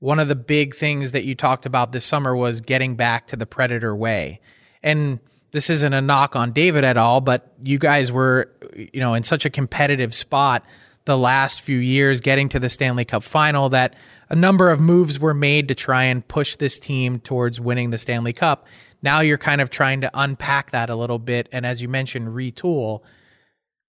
one 0.00 0.18
of 0.18 0.28
the 0.28 0.36
big 0.36 0.74
things 0.74 1.12
that 1.12 1.24
you 1.24 1.34
talked 1.34 1.64
about 1.64 1.92
this 1.92 2.04
summer 2.04 2.36
was 2.36 2.60
getting 2.60 2.94
back 2.94 3.26
to 3.28 3.36
the 3.36 3.46
predator 3.46 3.96
way. 3.96 4.40
And– 4.82 5.20
this 5.52 5.70
isn't 5.70 5.92
a 5.92 6.00
knock 6.00 6.36
on 6.36 6.52
David 6.52 6.84
at 6.84 6.96
all, 6.96 7.20
but 7.20 7.52
you 7.62 7.78
guys 7.78 8.12
were, 8.12 8.50
you 8.74 9.00
know, 9.00 9.14
in 9.14 9.22
such 9.22 9.44
a 9.44 9.50
competitive 9.50 10.14
spot 10.14 10.64
the 11.04 11.18
last 11.18 11.60
few 11.60 11.78
years, 11.78 12.20
getting 12.20 12.48
to 12.50 12.58
the 12.58 12.68
Stanley 12.68 13.04
Cup 13.04 13.22
final, 13.22 13.68
that 13.70 13.94
a 14.28 14.36
number 14.36 14.70
of 14.70 14.80
moves 14.80 15.18
were 15.18 15.34
made 15.34 15.68
to 15.68 15.74
try 15.74 16.04
and 16.04 16.26
push 16.26 16.56
this 16.56 16.78
team 16.78 17.18
towards 17.18 17.60
winning 17.60 17.90
the 17.90 17.98
Stanley 17.98 18.32
Cup. 18.32 18.66
Now 19.02 19.20
you're 19.20 19.38
kind 19.38 19.60
of 19.60 19.70
trying 19.70 20.02
to 20.02 20.10
unpack 20.14 20.70
that 20.70 20.90
a 20.90 20.94
little 20.94 21.18
bit. 21.18 21.48
And 21.52 21.64
as 21.64 21.82
you 21.82 21.88
mentioned, 21.88 22.28
retool. 22.28 23.02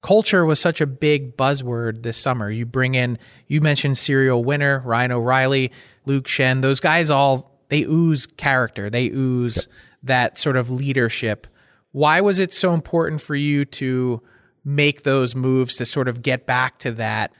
Culture 0.01 0.45
was 0.45 0.59
such 0.59 0.81
a 0.81 0.87
big 0.87 1.37
buzzword 1.37 2.01
this 2.01 2.17
summer. 2.17 2.49
You 2.49 2.65
bring 2.65 2.95
in, 2.95 3.19
you 3.47 3.61
mentioned 3.61 3.97
serial 3.97 4.43
winner, 4.43 4.81
Ryan 4.83 5.11
O'Reilly, 5.11 5.71
Luke 6.05 6.25
Schenn, 6.25 6.61
Those 6.61 6.79
guys 6.79 7.11
all, 7.11 7.59
they 7.69 7.83
ooze 7.83 8.25
character. 8.25 8.89
They 8.89 9.09
ooze 9.09 9.57
yep. 9.57 9.65
that 10.03 10.37
sort 10.37 10.57
of 10.57 10.71
leadership. 10.71 11.45
Why 11.91 12.21
was 12.21 12.39
it 12.39 12.53
so 12.53 12.73
important 12.73 13.21
for 13.21 13.35
you 13.35 13.65
to 13.65 14.21
make 14.63 15.03
those 15.03 15.35
moves 15.35 15.75
to 15.77 15.85
sort 15.85 16.07
of 16.07 16.21
get 16.21 16.45
back 16.45 16.77
to 16.79 16.91
that 16.93 17.33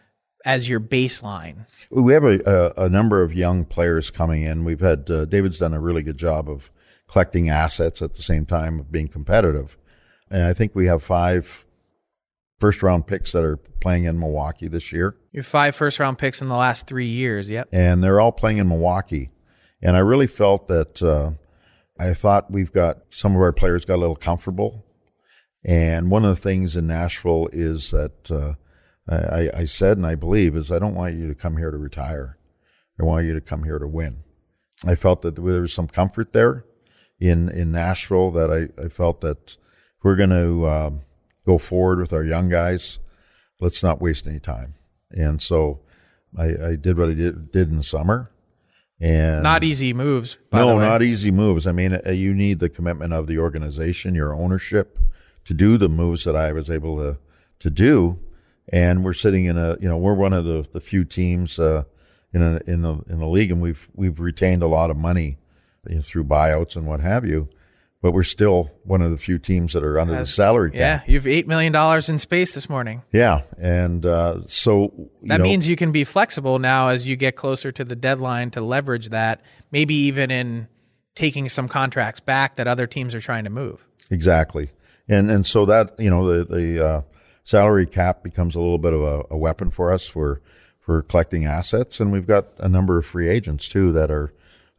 as 0.45 0.67
your 0.67 0.79
baseline? 0.79 1.65
We 1.89 2.13
have 2.13 2.23
a, 2.23 2.73
a, 2.77 2.85
a 2.85 2.89
number 2.89 3.21
of 3.21 3.33
young 3.33 3.65
players 3.65 4.09
coming 4.09 4.43
in. 4.43 4.63
We've 4.63 4.79
had, 4.79 5.09
uh, 5.09 5.25
David's 5.25 5.59
done 5.59 5.73
a 5.73 5.79
really 5.79 6.03
good 6.03 6.17
job 6.17 6.49
of 6.49 6.71
collecting 7.07 7.49
assets 7.49 8.01
at 8.01 8.13
the 8.13 8.23
same 8.23 8.45
time 8.45 8.79
of 8.79 8.91
being 8.91 9.07
competitive. 9.07 9.77
And 10.29 10.43
I 10.43 10.53
think 10.53 10.73
we 10.73 10.87
have 10.87 11.03
five 11.03 11.65
first 12.59 12.81
round 12.81 13.07
picks 13.07 13.31
that 13.33 13.43
are 13.43 13.57
playing 13.57 14.05
in 14.05 14.19
Milwaukee 14.19 14.67
this 14.67 14.91
year. 14.91 15.15
You 15.31 15.39
have 15.39 15.47
five 15.47 15.75
first 15.75 15.99
round 15.99 16.17
picks 16.17 16.41
in 16.41 16.47
the 16.47 16.55
last 16.55 16.87
three 16.87 17.07
years. 17.07 17.49
Yep. 17.49 17.69
And 17.71 18.03
they're 18.03 18.21
all 18.21 18.31
playing 18.31 18.59
in 18.59 18.67
Milwaukee. 18.67 19.29
And 19.81 19.97
I 19.97 19.99
really 19.99 20.27
felt 20.27 20.67
that 20.67 21.01
uh, 21.01 21.31
I 22.01 22.13
thought 22.13 22.51
we've 22.51 22.71
got 22.71 22.99
some 23.11 23.35
of 23.35 23.41
our 23.41 23.53
players 23.53 23.85
got 23.85 23.97
a 23.97 23.97
little 23.97 24.15
comfortable. 24.15 24.85
And 25.63 26.09
one 26.09 26.25
of 26.25 26.35
the 26.35 26.41
things 26.41 26.75
in 26.75 26.87
Nashville 26.87 27.47
is 27.51 27.91
that 27.91 28.31
uh, 28.31 28.55
I, 29.07 29.49
I, 29.53 29.65
said 29.65 29.97
and 29.97 30.07
I 30.07 30.15
believe 30.15 30.55
is 30.55 30.71
I 30.71 30.79
don't 30.79 30.95
want 30.95 31.15
you 31.15 31.27
to 31.27 31.35
come 31.35 31.57
here 31.57 31.69
to 31.69 31.77
retire. 31.77 32.37
I 32.99 33.03
want 33.03 33.25
you 33.25 33.33
to 33.35 33.41
come 33.41 33.63
here 33.63 33.77
to 33.77 33.87
win. 33.87 34.23
I 34.85 34.95
felt 34.95 35.21
that 35.21 35.35
there 35.35 35.61
was 35.61 35.73
some 35.73 35.87
comfort 35.87 36.33
there 36.33 36.65
in 37.19 37.49
in 37.49 37.71
Nashville 37.71 38.31
that 38.31 38.51
I, 38.51 38.83
I 38.83 38.89
felt 38.89 39.21
that 39.21 39.57
we're 40.03 40.15
going 40.15 40.31
to 40.31 40.67
um, 40.67 41.01
go 41.45 41.59
forward 41.59 41.99
with 41.99 42.13
our 42.13 42.23
young 42.23 42.49
guys. 42.49 42.97
Let's 43.59 43.83
not 43.83 44.01
waste 44.01 44.25
any 44.25 44.39
time. 44.39 44.73
And 45.11 45.39
so 45.39 45.81
I, 46.35 46.45
I 46.69 46.75
did 46.75 46.97
what 46.97 47.09
I 47.09 47.13
did, 47.13 47.51
did 47.51 47.69
in 47.69 47.77
the 47.77 47.83
summer. 47.83 48.31
And 49.01 49.41
not 49.41 49.63
easy 49.63 49.93
moves. 49.93 50.37
no, 50.53 50.77
not 50.77 51.01
easy 51.01 51.31
moves. 51.31 51.65
I 51.65 51.71
mean, 51.71 51.99
uh, 52.05 52.11
you 52.11 52.35
need 52.35 52.59
the 52.59 52.69
commitment 52.69 53.13
of 53.13 53.25
the 53.25 53.39
organization, 53.39 54.13
your 54.13 54.33
ownership, 54.33 54.99
to 55.45 55.55
do 55.55 55.75
the 55.77 55.89
moves 55.89 56.23
that 56.25 56.35
I 56.35 56.53
was 56.53 56.69
able 56.69 56.97
to 56.97 57.17
to 57.59 57.69
do. 57.69 58.19
And 58.71 59.03
we're 59.03 59.13
sitting 59.13 59.45
in 59.45 59.57
a, 59.57 59.75
you 59.81 59.89
know, 59.89 59.97
we're 59.97 60.13
one 60.13 60.33
of 60.33 60.45
the, 60.45 60.65
the 60.71 60.79
few 60.79 61.03
teams 61.03 61.59
uh, 61.59 61.83
in 62.31 62.43
a, 62.43 62.61
in 62.67 62.83
the 62.83 63.01
in 63.09 63.19
the 63.19 63.27
league, 63.27 63.51
and 63.51 63.59
we've 63.59 63.89
we've 63.95 64.19
retained 64.19 64.61
a 64.61 64.67
lot 64.67 64.91
of 64.91 64.97
money 64.97 65.39
you 65.89 65.95
know, 65.95 66.01
through 66.01 66.25
buyouts 66.25 66.75
and 66.75 66.85
what 66.85 66.99
have 66.99 67.25
you 67.25 67.49
but 68.01 68.13
we're 68.13 68.23
still 68.23 68.71
one 68.83 69.01
of 69.01 69.11
the 69.11 69.17
few 69.17 69.37
teams 69.37 69.73
that 69.73 69.83
are 69.83 69.99
under 69.99 70.15
Has, 70.15 70.29
the 70.29 70.33
salary 70.33 70.71
cap. 70.71 70.79
Yeah, 70.79 71.01
you 71.11 71.17
have 71.17 71.27
eight 71.27 71.47
million 71.47 71.71
dollars 71.71 72.09
in 72.09 72.17
space 72.17 72.53
this 72.53 72.67
morning. 72.67 73.03
Yeah, 73.11 73.43
and 73.59 74.05
uh, 74.05 74.41
so 74.47 75.09
that 75.23 75.37
know, 75.37 75.43
means 75.43 75.67
you 75.67 75.75
can 75.75 75.91
be 75.91 76.03
flexible 76.03 76.59
now 76.59 76.87
as 76.87 77.07
you 77.07 77.15
get 77.15 77.35
closer 77.35 77.71
to 77.71 77.83
the 77.83 77.95
deadline 77.95 78.51
to 78.51 78.61
leverage 78.61 79.09
that. 79.09 79.41
Maybe 79.71 79.95
even 79.95 80.31
in 80.31 80.67
taking 81.15 81.47
some 81.47 81.67
contracts 81.67 82.19
back 82.19 82.55
that 82.55 82.67
other 82.67 82.87
teams 82.87 83.13
are 83.13 83.21
trying 83.21 83.43
to 83.43 83.49
move. 83.49 83.87
Exactly, 84.09 84.71
and 85.07 85.29
and 85.29 85.45
so 85.45 85.65
that 85.67 85.99
you 85.99 86.09
know 86.09 86.27
the 86.27 86.43
the 86.43 86.85
uh, 86.85 87.01
salary 87.43 87.85
cap 87.85 88.23
becomes 88.23 88.55
a 88.55 88.59
little 88.59 88.79
bit 88.79 88.93
of 88.93 89.01
a, 89.01 89.23
a 89.29 89.37
weapon 89.37 89.69
for 89.69 89.93
us 89.93 90.07
for 90.07 90.41
for 90.79 91.03
collecting 91.03 91.45
assets, 91.45 91.99
and 91.99 92.11
we've 92.11 92.27
got 92.27 92.47
a 92.57 92.67
number 92.67 92.97
of 92.97 93.05
free 93.05 93.29
agents 93.29 93.69
too 93.69 93.91
that 93.91 94.09
are. 94.09 94.33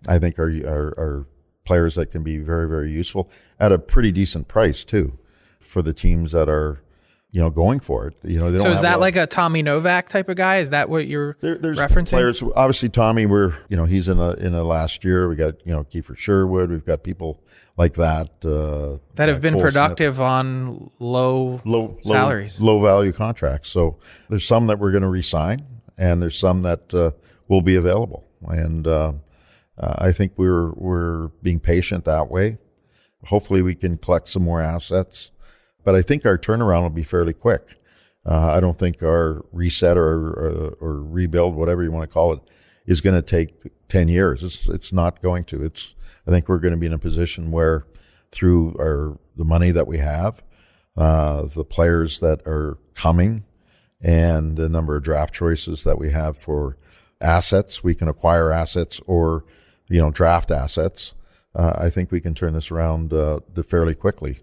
I 0.09 0.19
think 0.19 0.37
are, 0.41 0.51
are, 0.67 0.89
are 0.99 1.27
players 1.65 1.95
that 1.95 2.11
can 2.11 2.23
be 2.23 2.39
very, 2.39 2.69
very 2.69 2.91
useful 2.91 3.31
at 3.61 3.73
a 3.73 3.79
pretty 3.79 4.13
decent 4.13 4.49
price 4.49 4.85
too 4.85 5.19
for 5.61 5.83
the 5.83 5.93
teams 5.93 6.33
that 6.33 6.49
are, 6.49 6.83
you 7.31 7.41
know, 7.41 7.51
going 7.51 7.81
for 7.81 8.09
it. 8.09 8.17
You 8.25 8.39
know, 8.39 8.57
so 8.57 8.71
is 8.71 8.83
that 8.83 9.01
like 9.01 9.17
a 9.17 9.27
Tommy 9.27 9.63
Novak 9.63 10.09
type 10.09 10.29
of 10.29 10.37
guy? 10.37 10.59
Is 10.59 10.71
that 10.71 10.91
what 10.91 11.07
you're 11.07 11.37
there, 11.41 11.55
there's 11.55 11.79
referencing? 11.79 12.11
Players, 12.11 12.43
obviously, 12.55 12.89
Tommy. 12.91 13.27
We're 13.27 13.55
you 13.69 13.77
know 13.77 13.85
he's 13.85 14.09
in 14.09 14.19
a 14.19 14.33
in 14.35 14.55
a 14.55 14.65
last 14.65 15.05
year. 15.05 15.29
We 15.29 15.37
got 15.37 15.65
you 15.67 15.73
know 15.73 15.85
Kiefer 15.85 16.17
Sherwood. 16.17 16.71
We've 16.71 16.85
got 16.85 17.03
people 17.03 17.41
like 17.77 17.95
that 17.95 18.29
uh, 18.45 18.99
that 19.15 19.29
have 19.29 19.41
been 19.41 19.55
Cole 19.55 19.63
productive 19.63 20.17
Smith. 20.17 20.27
on 20.27 20.91
low 20.99 21.61
low 21.65 21.97
salaries, 22.03 22.61
low, 22.61 22.77
low, 22.77 22.83
value 22.83 23.13
contracts. 23.13 23.71
So 23.71 23.99
there's 24.29 24.47
some 24.47 24.67
that 24.67 24.79
we're 24.79 24.93
going 24.93 25.03
to 25.03 25.09
resign, 25.09 25.65
and 25.97 26.21
there's 26.21 26.39
some 26.39 26.63
that 26.63 26.93
uh, 26.93 27.13
will 27.49 27.63
be 27.63 27.77
available. 27.77 28.25
And 28.47 28.87
uh, 28.87 29.13
uh, 29.83 29.97
I 29.99 30.13
think 30.13 30.33
we're 30.37 30.71
we're 30.73 31.29
being 31.43 31.59
patient 31.59 32.05
that 32.05 32.31
way. 32.31 32.59
Hopefully, 33.25 33.63
we 33.63 33.75
can 33.75 33.97
collect 33.97 34.29
some 34.29 34.45
more 34.45 34.61
assets, 34.61 35.33
but 35.85 35.95
I 35.95 36.03
think 36.03 36.25
our 36.25 36.39
turnaround 36.39 36.83
will 36.83 36.91
be 36.91 37.03
fairly 37.03 37.33
quick. 37.33 37.81
Uh, 38.25 38.53
I 38.53 38.61
don't 38.61 38.79
think 38.79 39.03
our 39.03 39.45
reset 39.51 39.97
or, 39.97 40.29
or, 40.29 40.77
or 40.81 41.03
rebuild, 41.03 41.57
whatever 41.57 41.83
you 41.83 41.91
want 41.91 42.09
to 42.09 42.13
call 42.13 42.33
it, 42.35 42.41
is 42.87 43.01
going 43.01 43.17
to 43.17 43.23
take 43.23 43.73
ten 43.89 44.07
years. 44.07 44.45
It's 44.45 44.69
it's 44.69 44.93
not 44.93 45.21
going 45.21 45.45
to. 45.45 45.65
It's 45.65 45.97
I 46.27 46.31
think 46.31 46.49
we're 46.49 46.59
going 46.59 46.75
to 46.75 46.79
be 46.79 46.87
in 46.87 46.93
a 46.93 46.99
position 46.99 47.51
where 47.51 47.85
through 48.31 48.77
our 48.79 49.19
the 49.37 49.45
money 49.45 49.73
that 49.73 49.89
we 49.89 49.99
have, 49.99 50.45
uh, 50.97 51.43
the 51.43 51.65
players 51.65 52.21
that 52.21 52.41
are 52.47 52.79
coming, 52.95 53.45
and 54.01 54.57
the 54.57 54.69
number 54.69 54.95
of 54.95 55.03
draft 55.03 55.35
choices 55.35 55.83
that 55.83 55.99
we 55.99 56.13
have 56.13 56.39
for 56.39 56.77
assets, 57.21 57.83
we 57.83 57.97
can 57.97 58.07
acquire 58.07 58.53
assets 58.53 59.01
or 59.07 59.45
you 59.93 60.01
know, 60.01 60.11
draft 60.11 60.51
assets, 60.51 61.15
uh, 61.55 61.75
I 61.77 61.91
think 61.91 62.11
we 62.11 62.21
can 62.21 62.35
turn 62.35 62.55
this 62.55 62.71
around 62.71 63.13
uh, 63.13 63.41
fairly 63.69 63.95
quickly. 63.95 64.39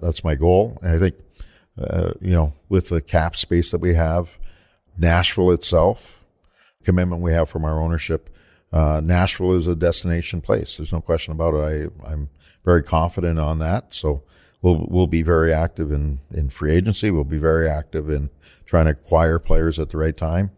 That's 0.00 0.22
my 0.22 0.36
goal. 0.36 0.78
And 0.82 0.92
I 0.92 0.98
think, 1.00 1.16
uh, 1.76 2.12
you 2.20 2.30
know, 2.30 2.52
with 2.68 2.90
the 2.90 3.00
cap 3.00 3.34
space 3.34 3.72
that 3.72 3.80
we 3.80 3.94
have, 3.94 4.38
Nashville 4.96 5.50
itself, 5.50 6.24
commitment 6.84 7.22
we 7.22 7.32
have 7.32 7.48
from 7.48 7.64
our 7.64 7.80
ownership, 7.80 8.30
uh, 8.72 9.00
Nashville 9.02 9.54
is 9.54 9.66
a 9.66 9.74
destination 9.74 10.40
place. 10.40 10.76
There's 10.76 10.92
no 10.92 11.00
question 11.00 11.32
about 11.32 11.54
it. 11.54 11.92
I, 12.04 12.12
I'm 12.12 12.28
very 12.64 12.84
confident 12.84 13.40
on 13.40 13.58
that. 13.58 13.92
So 13.92 14.22
we'll 14.62 14.86
we'll 14.88 15.08
be 15.08 15.22
very 15.22 15.52
active 15.52 15.90
in 15.90 16.20
in 16.32 16.50
free 16.50 16.72
agency. 16.72 17.10
We'll 17.10 17.24
be 17.24 17.38
very 17.38 17.68
active 17.68 18.08
in 18.10 18.30
trying 18.64 18.84
to 18.84 18.92
acquire 18.92 19.40
players 19.40 19.78
at 19.80 19.90
the 19.90 19.98
right 19.98 20.16
time, 20.16 20.50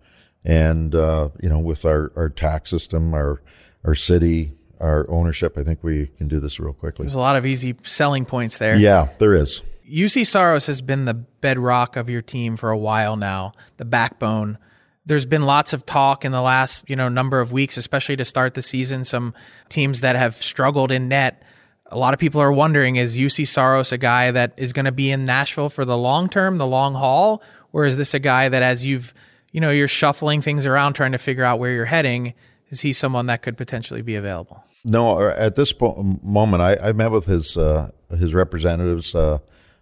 and 0.45 0.95
uh, 0.95 1.31
you 1.43 1.49
know, 1.49 1.59
with 1.59 1.85
our 1.85 2.13
our 2.17 2.29
tax 2.31 2.71
system, 2.71 3.15
our 3.15 3.43
our 3.87 3.95
city, 3.95 4.53
our 4.81 5.09
ownership. 5.09 5.57
I 5.57 5.63
think 5.63 5.83
we 5.83 6.09
can 6.19 6.29
do 6.29 6.41
this 6.41 6.61
real 6.61 6.73
quickly. 6.73 7.05
There's 7.05 7.15
a 7.15 7.21
lot 7.21 7.37
of 7.37 7.47
easy 7.47 7.77
selling 7.85 8.25
points 8.25 8.59
there. 8.59 8.77
Yeah, 8.77 9.09
there 9.19 9.35
is. 9.35 9.63
Juuse 9.89 10.27
Saros 10.27 10.67
has 10.67 10.81
been 10.83 11.05
the 11.05 11.15
bedrock 11.15 11.97
of 11.97 12.11
your 12.11 12.23
team 12.23 12.57
for 12.57 12.71
a 12.71 12.77
while 12.77 13.17
now, 13.17 13.53
the 13.77 13.85
backbone. 13.85 14.59
There's 15.07 15.25
been 15.25 15.43
lots 15.43 15.73
of 15.73 15.87
talk 15.87 16.25
in 16.25 16.33
the 16.33 16.41
last, 16.43 16.91
you 16.91 16.97
know, 16.97 17.09
number 17.09 17.41
of 17.41 17.53
weeks, 17.53 17.77
especially 17.77 18.17
to 18.17 18.25
start 18.25 18.55
the 18.55 18.63
season. 18.63 19.05
Some 19.05 19.35
teams 19.69 20.01
that 20.01 20.17
have 20.17 20.35
struggled 20.35 20.91
in 20.91 21.07
net. 21.07 21.45
A 21.87 21.97
lot 21.97 22.13
of 22.13 22.19
people 22.19 22.41
are 22.41 22.51
wondering: 22.51 22.97
Is 22.97 23.17
Juuse 23.17 23.47
Saros 23.47 23.93
a 23.93 23.99
guy 23.99 24.33
that 24.33 24.55
is 24.57 24.73
going 24.73 24.87
to 24.87 24.93
be 24.93 25.13
in 25.13 25.25
Nashville 25.25 25.69
for 25.69 25.85
the 25.85 25.97
long 25.97 26.29
term, 26.29 26.59
the 26.59 26.67
long 26.67 26.95
haul, 26.95 27.41
or 27.73 27.85
is 27.85 27.97
this 27.97 28.13
a 28.15 28.19
guy 28.19 28.49
that, 28.49 28.63
as 28.63 28.85
you've, 28.85 29.15
you 29.53 29.61
know, 29.61 29.71
you're 29.71 29.87
shuffling 29.87 30.43
things 30.43 30.67
around, 30.67 30.95
trying 30.95 31.13
to 31.13 31.19
figure 31.19 31.45
out 31.45 31.61
where 31.61 31.71
you're 31.71 31.85
heading? 31.85 32.35
Is 32.71 32.81
he 32.81 32.93
someone 32.93 33.27
that 33.27 33.43
could 33.43 33.57
potentially 33.57 34.03
be 34.03 34.17
available? 34.17 34.65
No, 34.85 35.21
at 35.29 35.57
this 35.57 35.73
po- 35.73 36.19
moment, 36.23 36.63
I, 36.63 36.77
I, 36.89 36.93
met 36.93 37.11
with 37.11 37.27
his 37.27 37.57
uh, 37.57 37.91
his 38.11 38.35
representatives, 38.35 39.15
uh, 39.15 39.39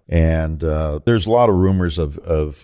and 0.08 0.62
uh, 0.62 1.00
there's 1.04 1.26
a 1.26 1.30
lot 1.30 1.48
of 1.48 1.56
rumors 1.56 1.98
of 1.98 2.18
of 2.18 2.62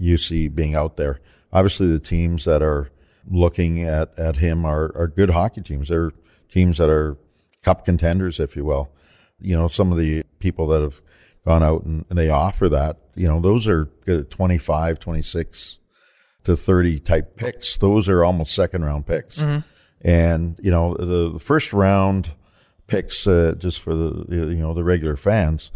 Juuse 0.00 0.46
uh, 0.46 0.50
being 0.54 0.74
out 0.74 0.96
there. 0.96 1.20
Obviously, 1.52 1.88
the 1.88 1.98
teams 1.98 2.44
that 2.44 2.62
are 2.62 2.90
looking 3.30 3.82
at, 3.82 4.18
at 4.18 4.36
him 4.36 4.64
are, 4.64 4.92
are 4.94 5.08
good 5.08 5.30
hockey 5.30 5.60
teams. 5.60 5.88
They're 5.88 6.12
teams 6.48 6.78
that 6.78 6.90
are 6.90 7.16
cup 7.62 7.84
contenders, 7.84 8.40
if 8.40 8.56
you 8.56 8.64
will. 8.64 8.90
You 9.40 9.56
know, 9.56 9.68
some 9.68 9.92
of 9.92 9.98
the 9.98 10.24
people 10.38 10.66
that 10.68 10.82
have 10.82 11.00
gone 11.44 11.62
out 11.62 11.84
and, 11.84 12.04
and 12.08 12.18
they 12.18 12.30
offer 12.30 12.68
that, 12.70 13.00
you 13.14 13.28
know, 13.28 13.40
those 13.40 13.68
are 13.68 13.86
good 14.04 14.20
at 14.20 14.30
25, 14.30 14.98
26 14.98 15.78
to 16.44 16.56
30 16.56 17.00
type 17.00 17.36
picks. 17.36 17.76
Those 17.76 18.08
are 18.08 18.24
almost 18.24 18.54
second 18.54 18.84
round 18.84 19.06
picks. 19.06 19.38
Mm-hmm. 19.38 19.66
And, 20.00 20.58
you 20.62 20.70
know, 20.70 20.94
the, 20.94 21.32
the 21.32 21.40
first 21.40 21.72
round 21.72 22.30
picks, 22.86 23.26
uh, 23.26 23.54
just 23.58 23.80
for 23.80 23.94
the, 23.94 24.24
you 24.28 24.56
know, 24.56 24.74
the 24.74 24.84
regular 24.84 25.16
fans, 25.16 25.72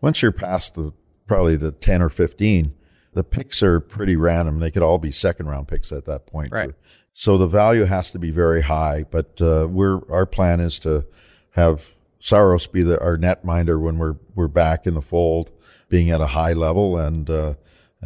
once 0.00 0.22
you're 0.22 0.32
past 0.32 0.74
the, 0.74 0.92
probably 1.26 1.56
the 1.56 1.72
10 1.72 2.02
or 2.02 2.08
15, 2.08 2.74
the 3.12 3.24
picks 3.24 3.62
are 3.62 3.80
pretty 3.80 4.16
random. 4.16 4.60
They 4.60 4.70
could 4.70 4.82
all 4.82 4.98
be 4.98 5.10
second 5.10 5.46
round 5.46 5.68
picks 5.68 5.90
at 5.92 6.04
that 6.04 6.26
point. 6.26 6.52
Right. 6.52 6.72
So 7.18 7.38
the 7.38 7.46
value 7.46 7.84
has 7.84 8.10
to 8.10 8.18
be 8.18 8.30
very 8.30 8.60
high. 8.60 9.06
But 9.10 9.40
uh, 9.40 9.66
we're 9.70 10.00
our 10.12 10.26
plan 10.26 10.60
is 10.60 10.78
to 10.80 11.06
have 11.52 11.96
Saros 12.18 12.66
be 12.66 12.82
the, 12.82 13.00
our 13.00 13.16
netminder 13.16 13.80
when 13.80 13.96
we're 13.96 14.16
we're 14.34 14.48
back 14.48 14.86
in 14.86 14.92
the 14.92 15.00
fold, 15.00 15.50
being 15.88 16.10
at 16.10 16.20
a 16.20 16.26
high 16.26 16.52
level. 16.52 16.98
And 16.98 17.28
uh, 17.30 17.54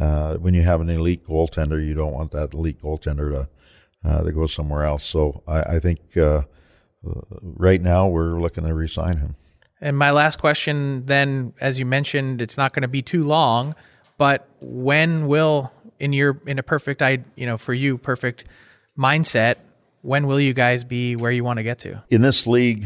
uh, 0.01 0.35
when 0.37 0.53
you 0.53 0.63
have 0.63 0.81
an 0.81 0.89
elite 0.89 1.23
goaltender, 1.23 1.85
you 1.85 1.93
don't 1.93 2.13
want 2.13 2.31
that 2.31 2.53
elite 2.53 2.79
goaltender 2.79 3.31
to 3.31 3.49
uh, 4.03 4.23
to 4.23 4.31
go 4.31 4.47
somewhere 4.47 4.83
else. 4.83 5.03
So 5.03 5.43
I, 5.47 5.75
I 5.75 5.79
think 5.79 6.17
uh, 6.17 6.41
right 7.03 7.81
now 7.81 8.07
we're 8.07 8.39
looking 8.39 8.65
to 8.65 8.73
resign 8.73 9.17
him. 9.17 9.35
And 9.79 9.97
my 9.97 10.11
last 10.11 10.39
question, 10.39 11.05
then, 11.05 11.53
as 11.59 11.79
you 11.79 11.85
mentioned, 11.85 12.41
it's 12.41 12.57
not 12.57 12.73
going 12.73 12.81
to 12.81 12.87
be 12.87 13.01
too 13.01 13.23
long, 13.23 13.75
but 14.17 14.47
when 14.59 15.27
will, 15.27 15.71
in 15.99 16.13
your 16.13 16.39
in 16.45 16.59
a 16.59 16.63
perfect, 16.63 17.01
I 17.01 17.19
you 17.35 17.45
know, 17.45 17.57
for 17.57 17.73
you, 17.73 17.97
perfect 17.97 18.45
mindset, 18.97 19.55
when 20.01 20.27
will 20.27 20.39
you 20.39 20.53
guys 20.53 20.83
be 20.83 21.15
where 21.15 21.31
you 21.31 21.43
want 21.43 21.57
to 21.57 21.63
get 21.63 21.79
to? 21.79 22.03
In 22.09 22.21
this 22.21 22.47
league, 22.47 22.85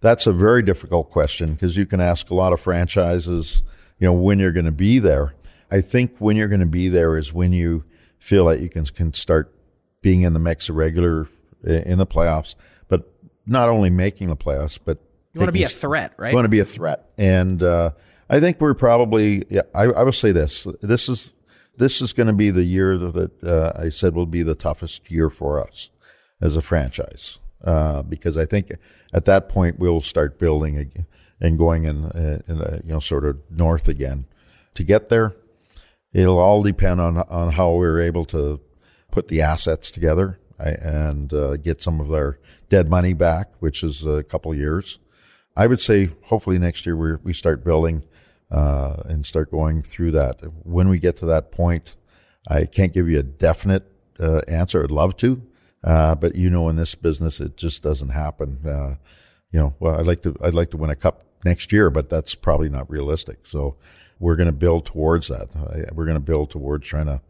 that's 0.00 0.26
a 0.26 0.32
very 0.32 0.62
difficult 0.62 1.10
question 1.10 1.52
because 1.52 1.76
you 1.76 1.86
can 1.86 2.00
ask 2.00 2.30
a 2.30 2.34
lot 2.34 2.52
of 2.52 2.60
franchises, 2.60 3.62
you 3.98 4.06
know, 4.06 4.12
when 4.12 4.38
you're 4.38 4.52
going 4.52 4.66
to 4.66 4.72
be 4.72 4.98
there. 4.98 5.34
I 5.70 5.80
think 5.80 6.16
when 6.18 6.36
you're 6.36 6.48
going 6.48 6.60
to 6.60 6.66
be 6.66 6.88
there 6.88 7.16
is 7.16 7.32
when 7.32 7.52
you 7.52 7.84
feel 8.18 8.44
like 8.44 8.60
you 8.60 8.68
can 8.68 8.84
can 8.86 9.12
start 9.12 9.52
being 10.00 10.22
in 10.22 10.32
the 10.32 10.38
mix 10.38 10.70
regular 10.70 11.28
in 11.64 11.98
the 11.98 12.06
playoffs, 12.06 12.54
but 12.88 13.10
not 13.46 13.68
only 13.68 13.90
making 13.90 14.28
the 14.28 14.36
playoffs, 14.36 14.78
but 14.82 14.98
you 15.32 15.40
want 15.40 15.48
to 15.48 15.52
be 15.52 15.64
a 15.64 15.68
threat, 15.68 16.12
right? 16.16 16.30
You 16.30 16.36
want 16.36 16.44
to 16.44 16.50
be 16.50 16.60
a 16.60 16.64
threat, 16.64 17.10
and 17.18 17.62
uh, 17.62 17.90
I 18.30 18.40
think 18.40 18.60
we're 18.60 18.74
probably. 18.74 19.44
Yeah, 19.50 19.62
I, 19.74 19.84
I 19.84 20.02
will 20.02 20.12
say 20.12 20.32
this: 20.32 20.66
this 20.80 21.08
is 21.08 21.34
this 21.76 22.00
is 22.00 22.12
going 22.12 22.28
to 22.28 22.32
be 22.32 22.50
the 22.50 22.62
year 22.62 22.96
that 22.96 23.44
uh, 23.44 23.72
I 23.80 23.88
said 23.90 24.14
will 24.14 24.26
be 24.26 24.42
the 24.42 24.54
toughest 24.54 25.10
year 25.10 25.30
for 25.30 25.60
us 25.60 25.90
as 26.40 26.56
a 26.56 26.62
franchise, 26.62 27.38
uh, 27.64 28.02
because 28.02 28.36
I 28.36 28.46
think 28.46 28.72
at 29.12 29.24
that 29.26 29.48
point 29.48 29.78
we'll 29.78 30.00
start 30.00 30.38
building 30.38 31.04
and 31.40 31.58
going 31.58 31.84
in, 31.84 32.04
uh, 32.04 32.40
in 32.48 32.58
the, 32.58 32.80
you 32.84 32.92
know 32.92 33.00
sort 33.00 33.24
of 33.24 33.38
north 33.50 33.88
again. 33.88 34.26
To 34.74 34.84
get 34.84 35.08
there, 35.08 35.34
it'll 36.16 36.38
all 36.38 36.62
depend 36.62 37.00
on 37.00 37.18
on 37.18 37.52
how 37.52 37.72
we're 37.74 38.00
able 38.00 38.24
to 38.24 38.58
put 39.10 39.28
the 39.28 39.42
assets 39.42 39.90
together 39.90 40.38
and 40.58 41.32
uh, 41.34 41.56
get 41.58 41.82
some 41.82 42.00
of 42.00 42.08
their 42.08 42.38
dead 42.70 42.88
money 42.88 43.12
back, 43.12 43.52
which 43.60 43.84
is 43.84 44.06
a 44.06 44.22
couple 44.22 44.54
years. 44.54 44.98
I 45.54 45.66
would 45.66 45.80
say 45.80 46.10
hopefully 46.24 46.58
next 46.58 46.86
year 46.86 46.96
we 46.96 47.16
we 47.22 47.32
start 47.32 47.64
building 47.64 48.04
uh, 48.50 49.02
and 49.04 49.26
start 49.26 49.50
going 49.50 49.82
through 49.82 50.12
that. 50.12 50.40
When 50.64 50.88
we 50.88 50.98
get 50.98 51.16
to 51.16 51.26
that 51.26 51.52
point, 51.52 51.96
I 52.48 52.64
can't 52.64 52.94
give 52.94 53.08
you 53.08 53.18
a 53.18 53.22
definite 53.22 53.84
uh, 54.18 54.40
answer. 54.48 54.82
I'd 54.82 54.90
love 54.90 55.16
to, 55.18 55.42
uh, 55.84 56.14
but 56.14 56.34
you 56.34 56.48
know, 56.48 56.70
in 56.70 56.76
this 56.76 56.94
business, 56.94 57.40
it 57.40 57.58
just 57.58 57.82
doesn't 57.82 58.10
happen. 58.10 58.60
Uh, 58.66 58.94
you 59.52 59.60
know, 59.60 59.74
well, 59.80 60.00
I'd 60.00 60.06
like 60.06 60.20
to 60.20 60.34
I'd 60.42 60.54
like 60.54 60.70
to 60.70 60.78
win 60.78 60.90
a 60.90 60.96
cup 60.96 61.24
next 61.44 61.72
year, 61.72 61.90
but 61.90 62.08
that's 62.08 62.34
probably 62.34 62.70
not 62.70 62.90
realistic. 62.90 63.44
So 63.46 63.76
we're 64.18 64.36
going 64.36 64.46
to 64.46 64.52
build 64.52 64.86
towards 64.86 65.28
that. 65.28 65.48
We're 65.94 66.04
going 66.04 66.16
to 66.16 66.20
build 66.20 66.50
towards 66.50 66.86
trying 66.86 67.06
to 67.06 67.20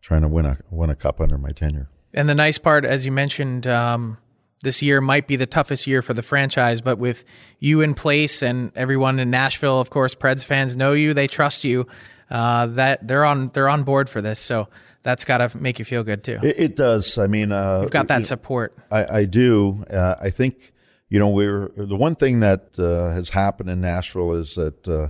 trying 0.00 0.22
to 0.22 0.28
win 0.28 0.46
a 0.46 0.58
win 0.70 0.90
a 0.90 0.94
cup 0.94 1.20
under 1.20 1.38
my 1.38 1.50
tenure. 1.50 1.88
And 2.12 2.28
the 2.28 2.34
nice 2.34 2.58
part, 2.58 2.84
as 2.84 3.04
you 3.06 3.12
mentioned, 3.12 3.66
um, 3.66 4.18
this 4.62 4.82
year 4.82 5.00
might 5.00 5.26
be 5.26 5.36
the 5.36 5.46
toughest 5.46 5.86
year 5.86 6.02
for 6.02 6.14
the 6.14 6.22
franchise, 6.22 6.80
but 6.80 6.98
with 6.98 7.24
you 7.58 7.80
in 7.80 7.94
place 7.94 8.42
and 8.42 8.72
everyone 8.76 9.18
in 9.18 9.30
Nashville, 9.30 9.80
of 9.80 9.90
course, 9.90 10.14
Preds 10.14 10.44
fans 10.44 10.76
know 10.76 10.92
you, 10.92 11.14
they 11.14 11.26
trust 11.26 11.64
you. 11.64 11.86
Uh, 12.30 12.66
that 12.66 13.06
they're 13.06 13.24
on 13.24 13.48
they're 13.48 13.68
on 13.68 13.84
board 13.84 14.08
for 14.08 14.22
this, 14.22 14.40
so 14.40 14.66
that's 15.02 15.24
got 15.26 15.38
to 15.38 15.58
make 15.58 15.78
you 15.78 15.84
feel 15.84 16.02
good 16.02 16.24
too. 16.24 16.38
It, 16.42 16.58
it 16.58 16.76
does. 16.76 17.18
I 17.18 17.26
mean, 17.26 17.52
uh, 17.52 17.80
you've 17.82 17.90
got 17.90 18.08
that 18.08 18.24
support. 18.24 18.74
I, 18.90 19.18
I 19.18 19.24
do. 19.26 19.84
Uh, 19.90 20.16
I 20.18 20.30
think 20.30 20.72
you 21.10 21.18
know 21.18 21.28
we're 21.28 21.70
the 21.76 21.96
one 21.96 22.14
thing 22.14 22.40
that 22.40 22.78
uh, 22.78 23.10
has 23.10 23.30
happened 23.30 23.68
in 23.68 23.82
Nashville 23.82 24.32
is 24.32 24.54
that 24.54 24.88
uh, 24.88 25.08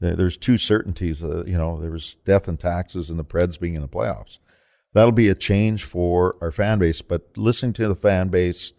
there's 0.00 0.36
two 0.36 0.58
certainties. 0.58 1.24
Uh, 1.24 1.44
you 1.46 1.56
know, 1.56 1.80
there 1.80 1.90
was 1.90 2.16
death 2.24 2.48
and 2.48 2.58
taxes, 2.58 3.10
and 3.10 3.18
the 3.18 3.24
Preds 3.24 3.58
being 3.58 3.74
in 3.74 3.82
the 3.82 3.88
playoffs. 3.88 4.38
That'll 4.92 5.12
be 5.12 5.28
a 5.28 5.34
change 5.34 5.84
for 5.84 6.36
our 6.40 6.50
fan 6.50 6.78
base. 6.78 7.02
But 7.02 7.28
listening 7.36 7.74
to 7.74 7.88
the 7.88 7.94
fan 7.94 8.28
base 8.28 8.72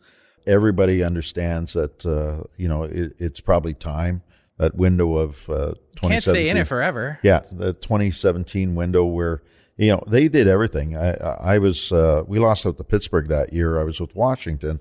everybody 0.48 1.04
understands 1.04 1.74
that 1.74 2.06
uh, 2.06 2.48
you 2.58 2.68
know 2.68 2.84
it, 2.84 3.14
it's 3.20 3.42
probably 3.42 3.74
time 3.74 4.24
that 4.58 4.76
window 4.76 5.18
of 5.18 5.48
uh, 5.50 5.74
can't 5.98 6.24
stay 6.24 6.50
in 6.50 6.58
it 6.58 6.66
forever. 6.66 7.20
Yeah, 7.22 7.42
the 7.52 7.74
2017 7.74 8.74
window 8.74 9.06
where 9.06 9.44
you 9.76 9.92
know 9.92 10.04
they 10.08 10.28
did 10.30 10.48
everything. 10.48 10.98
I, 10.98 11.12
I 11.12 11.58
was 11.60 11.92
uh, 11.92 12.24
we 12.26 12.40
lost 12.40 12.66
out 12.66 12.78
to 12.78 12.84
Pittsburgh 12.84 13.28
that 13.28 13.54
year. 13.54 13.80
I 13.80 13.84
was 13.84 14.00
with 14.00 14.16
Washington, 14.16 14.80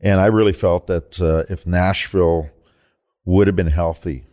and 0.00 0.20
I 0.20 0.26
really 0.26 0.52
felt 0.52 0.88
that 0.88 1.20
uh, 1.22 1.44
if 1.48 1.66
Nashville 1.66 2.50
would 3.24 3.46
have 3.46 3.56
been 3.56 3.68
healthy, 3.68 4.26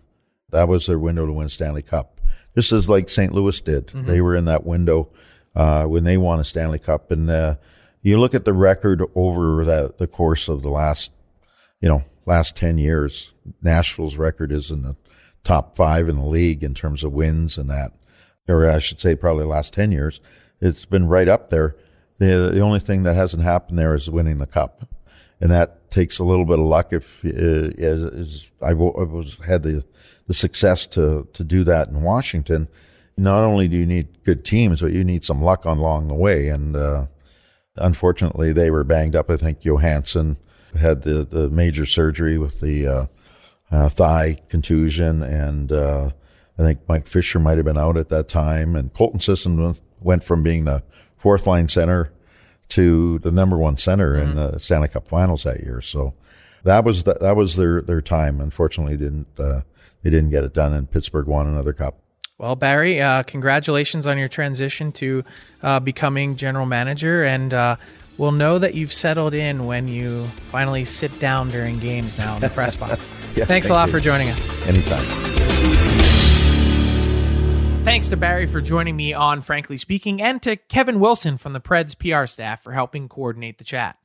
that 0.52 0.68
was 0.68 0.86
their 0.86 1.00
window 1.00 1.26
to 1.26 1.34
win 1.34 1.50
Stanley 1.50 1.82
Cup. 1.82 2.20
Just 2.56 2.72
as 2.72 2.90
like 2.90 3.10
St. 3.10 3.34
Louis 3.34 3.60
did, 3.62 3.88
mm-hmm. 3.88 4.06
they 4.06 4.22
were 4.22 4.36
in 4.36 4.46
that 4.46 4.66
window 4.66 5.10
uh, 5.56 5.86
when 5.86 6.04
they 6.04 6.18
won 6.18 6.40
a 6.40 6.44
Stanley 6.44 6.80
Cup, 6.80 7.12
and 7.12 7.30
uh, 7.30 7.56
you 8.02 8.20
look 8.20 8.34
at 8.34 8.46
the 8.46 8.54
record 8.54 9.04
over 9.16 9.64
the, 9.64 9.94
the 9.98 10.08
course 10.08 10.50
of 10.50 10.62
the 10.62 10.70
last, 10.70 11.14
you 11.82 11.90
know, 11.90 12.04
last 12.26 12.56
10 12.58 12.78
years, 12.78 13.36
Nashville's 13.62 14.18
record 14.18 14.52
is 14.52 14.72
in 14.72 14.84
the 14.84 14.96
top 15.44 15.76
five 15.76 16.10
in 16.10 16.18
the 16.18 16.26
league 16.26 16.64
in 16.64 16.74
terms 16.74 17.04
of 17.04 17.14
wins 17.14 17.58
and 17.58 17.70
that, 17.70 17.92
or 18.48 18.70
I 18.70 18.80
should 18.80 19.00
say 19.00 19.16
probably 19.16 19.44
the 19.44 19.50
last 19.50 19.74
10 19.74 19.92
years. 19.92 20.20
It's 20.60 20.86
been 20.86 21.08
right 21.08 21.28
up 21.28 21.50
there. 21.50 21.76
The, 22.20 22.52
the 22.54 22.62
only 22.62 22.80
thing 22.80 23.04
that 23.04 23.16
hasn't 23.16 23.44
happened 23.44 23.80
there 23.80 23.96
is 23.96 24.10
winning 24.10 24.38
the 24.38 24.46
cup. 24.46 24.88
And 25.42 25.50
that 25.50 25.90
takes 25.92 26.20
a 26.20 26.24
little 26.24 26.46
bit 26.46 26.60
of 26.60 26.66
luck 26.66 26.94
if, 26.94 27.26
uh, 27.26 27.30
is, 27.78 28.50
I 28.62 28.74
was, 28.74 29.40
had 29.46 29.64
the, 29.64 29.84
the 30.28 30.34
success 30.34 30.88
to, 30.88 31.28
to 31.34 31.44
do 31.44 31.64
that 31.66 31.90
in 31.90 32.04
Washington. 32.04 32.70
Not 33.18 33.44
only 33.44 33.68
do 33.68 33.76
you 33.76 33.86
need 33.86 34.24
good 34.24 34.46
teams, 34.46 34.82
but 34.82 34.94
you 34.94 35.04
need 35.04 35.24
some 35.24 35.42
luck 35.42 35.66
along 35.66 36.08
the 36.08 36.16
way. 36.16 36.48
And, 36.48 36.76
uh, 36.76 37.08
Unfortunately, 37.78 38.52
they 38.52 38.70
were 38.70 38.84
banged 38.84 39.16
up. 39.16 39.30
I 39.30 39.38
think 39.38 39.62
Johansen 39.62 40.38
had 40.78 41.04
the, 41.04 41.24
the 41.24 41.50
major 41.50 41.86
surgery 41.86 42.38
with 42.38 42.60
the 42.60 42.88
uh, 42.88 43.06
uh, 43.72 43.90
thigh 43.90 44.40
contusion, 44.50 45.24
and 45.24 45.72
uh, 45.72 46.12
I 46.58 46.62
think 46.62 46.80
Mike 46.88 47.08
Fisher 47.08 47.40
might 47.40 47.58
have 47.58 47.66
been 47.66 47.78
out 47.78 47.96
at 47.96 48.10
that 48.10 48.28
time. 48.28 48.76
And 48.76 48.94
Colton 48.94 49.22
Sisson 49.22 49.76
went 50.02 50.24
from 50.24 50.44
being 50.44 50.66
the 50.66 50.84
fourth 51.16 51.48
line 51.48 51.70
center 51.70 52.12
to 52.72 53.20
the 53.20 53.32
number 53.32 53.58
one 53.58 53.76
center 53.76 54.16
mm-hmm. 54.16 54.30
in 54.30 54.36
the 54.36 54.58
Stanley 54.58 54.88
Cup 54.88 55.08
Finals 55.08 55.44
that 55.44 55.62
year. 55.62 55.82
So 55.82 56.14
that 56.64 56.84
was 56.84 57.04
the, 57.04 57.14
that 57.16 57.36
was 57.36 57.56
their 57.56 57.82
their 57.82 58.02
time. 58.02 58.42
Unfortunately, 58.42 58.98
didn't 58.98 59.28
uh, 59.40 59.62
they 60.04 60.10
didn't 60.10 60.30
get 60.30 60.44
it 60.44 60.54
done, 60.54 60.74
and 60.74 60.90
Pittsburgh 60.90 61.28
won 61.28 61.48
another 61.48 61.74
cup. 61.74 62.00
Well, 62.38 62.56
Barry, 62.56 63.00
uh, 63.00 63.22
congratulations 63.24 64.08
on 64.08 64.18
your 64.18 64.28
transition 64.28 64.92
to 64.94 65.24
uh, 65.62 65.80
becoming 65.80 66.38
general 66.38 66.66
manager, 66.66 67.24
and 67.24 67.54
uh, 67.54 67.76
we'll 68.18 68.32
know 68.32 68.58
that 68.58 68.74
you've 68.74 68.94
settled 68.94 69.36
in 69.36 69.68
when 69.68 69.88
you 69.88 70.26
finally 70.50 70.86
sit 70.86 71.20
down 71.20 71.50
during 71.50 71.80
games 71.80 72.18
now 72.18 72.36
in 72.36 72.42
the 72.42 72.50
press 72.50 72.76
box. 72.76 73.12
yeah, 73.36 73.46
Thanks 73.46 73.68
thank 73.68 73.70
a 73.70 73.74
lot 73.74 73.88
you. 73.90 73.92
for 73.92 74.00
joining 74.00 74.30
us. 74.30 74.68
Anytime. 74.68 75.91
Thanks 77.84 78.10
to 78.10 78.18
Barry 78.18 78.46
for 78.46 78.62
joining 78.62 78.96
me 78.96 79.12
on 79.12 79.42
Frankly 79.42 79.76
Speaking, 79.76 80.22
and 80.22 80.40
to 80.44 80.56
Kevin 80.56 81.00
Wilson 81.00 81.36
from 81.38 81.54
the 81.54 81.60
Preds 81.60 81.98
PR 81.98 82.28
staff 82.28 82.62
for 82.62 82.74
helping 82.74 83.10
coordinate 83.10 83.58
the 83.58 83.64
chat. 83.64 83.98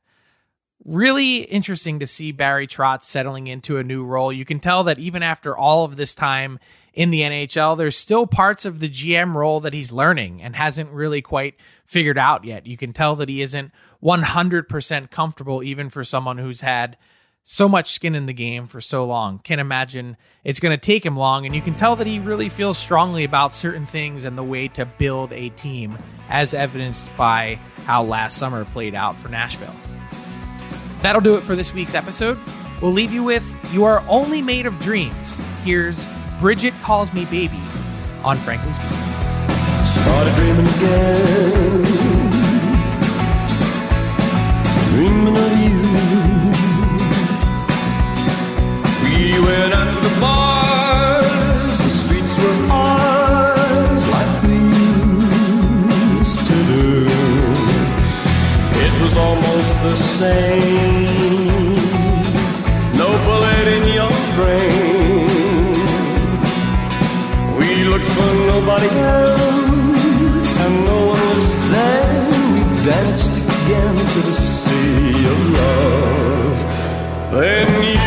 Really 0.83 1.37
interesting 1.37 1.99
to 1.99 2.07
see 2.07 2.31
Barry 2.31 2.67
Trotz 2.67 3.03
settling 3.03 3.45
into 3.45 3.77
a 3.77 3.83
new 3.83 4.03
role. 4.03 4.33
You 4.33 4.45
can 4.45 4.59
tell 4.59 4.83
that 4.85 4.97
even 4.97 5.21
after 5.21 5.55
all 5.55 5.85
of 5.85 5.95
this 5.95 6.15
time 6.15 6.57
in 6.93 7.11
the 7.11 7.21
NHL. 7.21 7.77
There's 7.77 7.95
still 7.95 8.25
parts 8.25 8.65
of 8.65 8.79
the 8.79 8.89
GM 8.89 9.35
role 9.35 9.59
that 9.59 9.73
he's 9.73 9.93
learning 9.93 10.41
and 10.41 10.55
hasn't 10.55 10.89
really 10.89 11.21
quite 11.21 11.53
figured 11.85 12.17
out 12.17 12.45
yet. 12.45 12.65
You 12.65 12.77
can 12.77 12.93
tell 12.93 13.15
that 13.17 13.29
he 13.29 13.41
isn't 13.41 13.71
100% 14.03 15.11
comfortable, 15.11 15.61
even 15.61 15.91
for 15.91 16.03
someone 16.03 16.39
who's 16.39 16.61
had 16.61 16.97
so 17.49 17.69
much 17.69 17.93
skin 17.93 18.13
in 18.13 18.25
the 18.25 18.33
game 18.33 18.67
for 18.67 18.81
so 18.81 19.05
long. 19.05 19.39
Can't 19.39 19.61
imagine 19.61 20.17
it's 20.43 20.59
going 20.59 20.77
to 20.77 20.85
take 20.85 21.05
him 21.05 21.15
long, 21.15 21.45
and 21.45 21.55
you 21.55 21.61
can 21.61 21.75
tell 21.75 21.95
that 21.95 22.05
he 22.05 22.19
really 22.19 22.49
feels 22.49 22.77
strongly 22.77 23.23
about 23.23 23.53
certain 23.53 23.85
things 23.85 24.25
and 24.25 24.37
the 24.37 24.43
way 24.43 24.67
to 24.67 24.85
build 24.85 25.31
a 25.31 25.47
team, 25.51 25.97
as 26.27 26.53
evidenced 26.53 27.15
by 27.15 27.57
how 27.85 28.03
last 28.03 28.37
summer 28.37 28.65
played 28.65 28.93
out 28.93 29.15
for 29.15 29.29
Nashville. 29.29 29.73
That'll 31.01 31.21
do 31.21 31.37
it 31.37 31.41
for 31.41 31.55
this 31.55 31.73
week's 31.73 31.95
episode. 31.95 32.37
We'll 32.81 32.91
leave 32.91 33.13
you 33.13 33.23
with 33.23 33.73
You 33.73 33.85
Are 33.85 34.03
Only 34.09 34.41
Made 34.41 34.65
of 34.65 34.77
Dreams. 34.81 35.41
Here's 35.63 36.05
Brigitte 36.41 36.73
Calls 36.81 37.13
Me 37.13 37.23
Baby 37.25 37.61
on 38.25 38.35
Frankly 38.35 38.73
Speaking. 38.73 38.97
Started 39.85 40.35
dreaming 40.35 40.67
again, 40.67 41.83
dreaming 44.91 45.37
of 45.37 45.81
you. 45.81 45.86
bars, 50.19 51.77
the 51.83 51.89
streets 51.89 52.35
were 52.41 52.59
ours 52.71 54.07
like 54.15 54.43
we 54.43 54.59
used 56.19 56.43
to 56.51 56.57
do. 56.73 57.07
It 58.85 58.93
was 59.01 59.13
almost 59.17 59.73
the 59.87 59.95
same. 59.97 61.75
No 63.01 63.09
bullet 63.25 63.67
in 63.77 63.85
your 63.99 64.15
brain. 64.37 65.27
We 67.59 67.69
looked 67.91 68.11
for 68.17 68.31
nobody 68.53 68.91
else, 69.19 70.53
and 70.65 70.75
no 70.85 70.97
one 71.13 71.23
was 71.33 71.47
there. 71.73 72.21
We 72.53 72.61
danced 72.89 73.35
again 73.45 73.95
to 74.13 74.19
the 74.29 74.33
sea 74.33 75.25
of 75.33 75.39
love. 75.59 76.57
Then 77.31 77.69
you. 77.83 78.06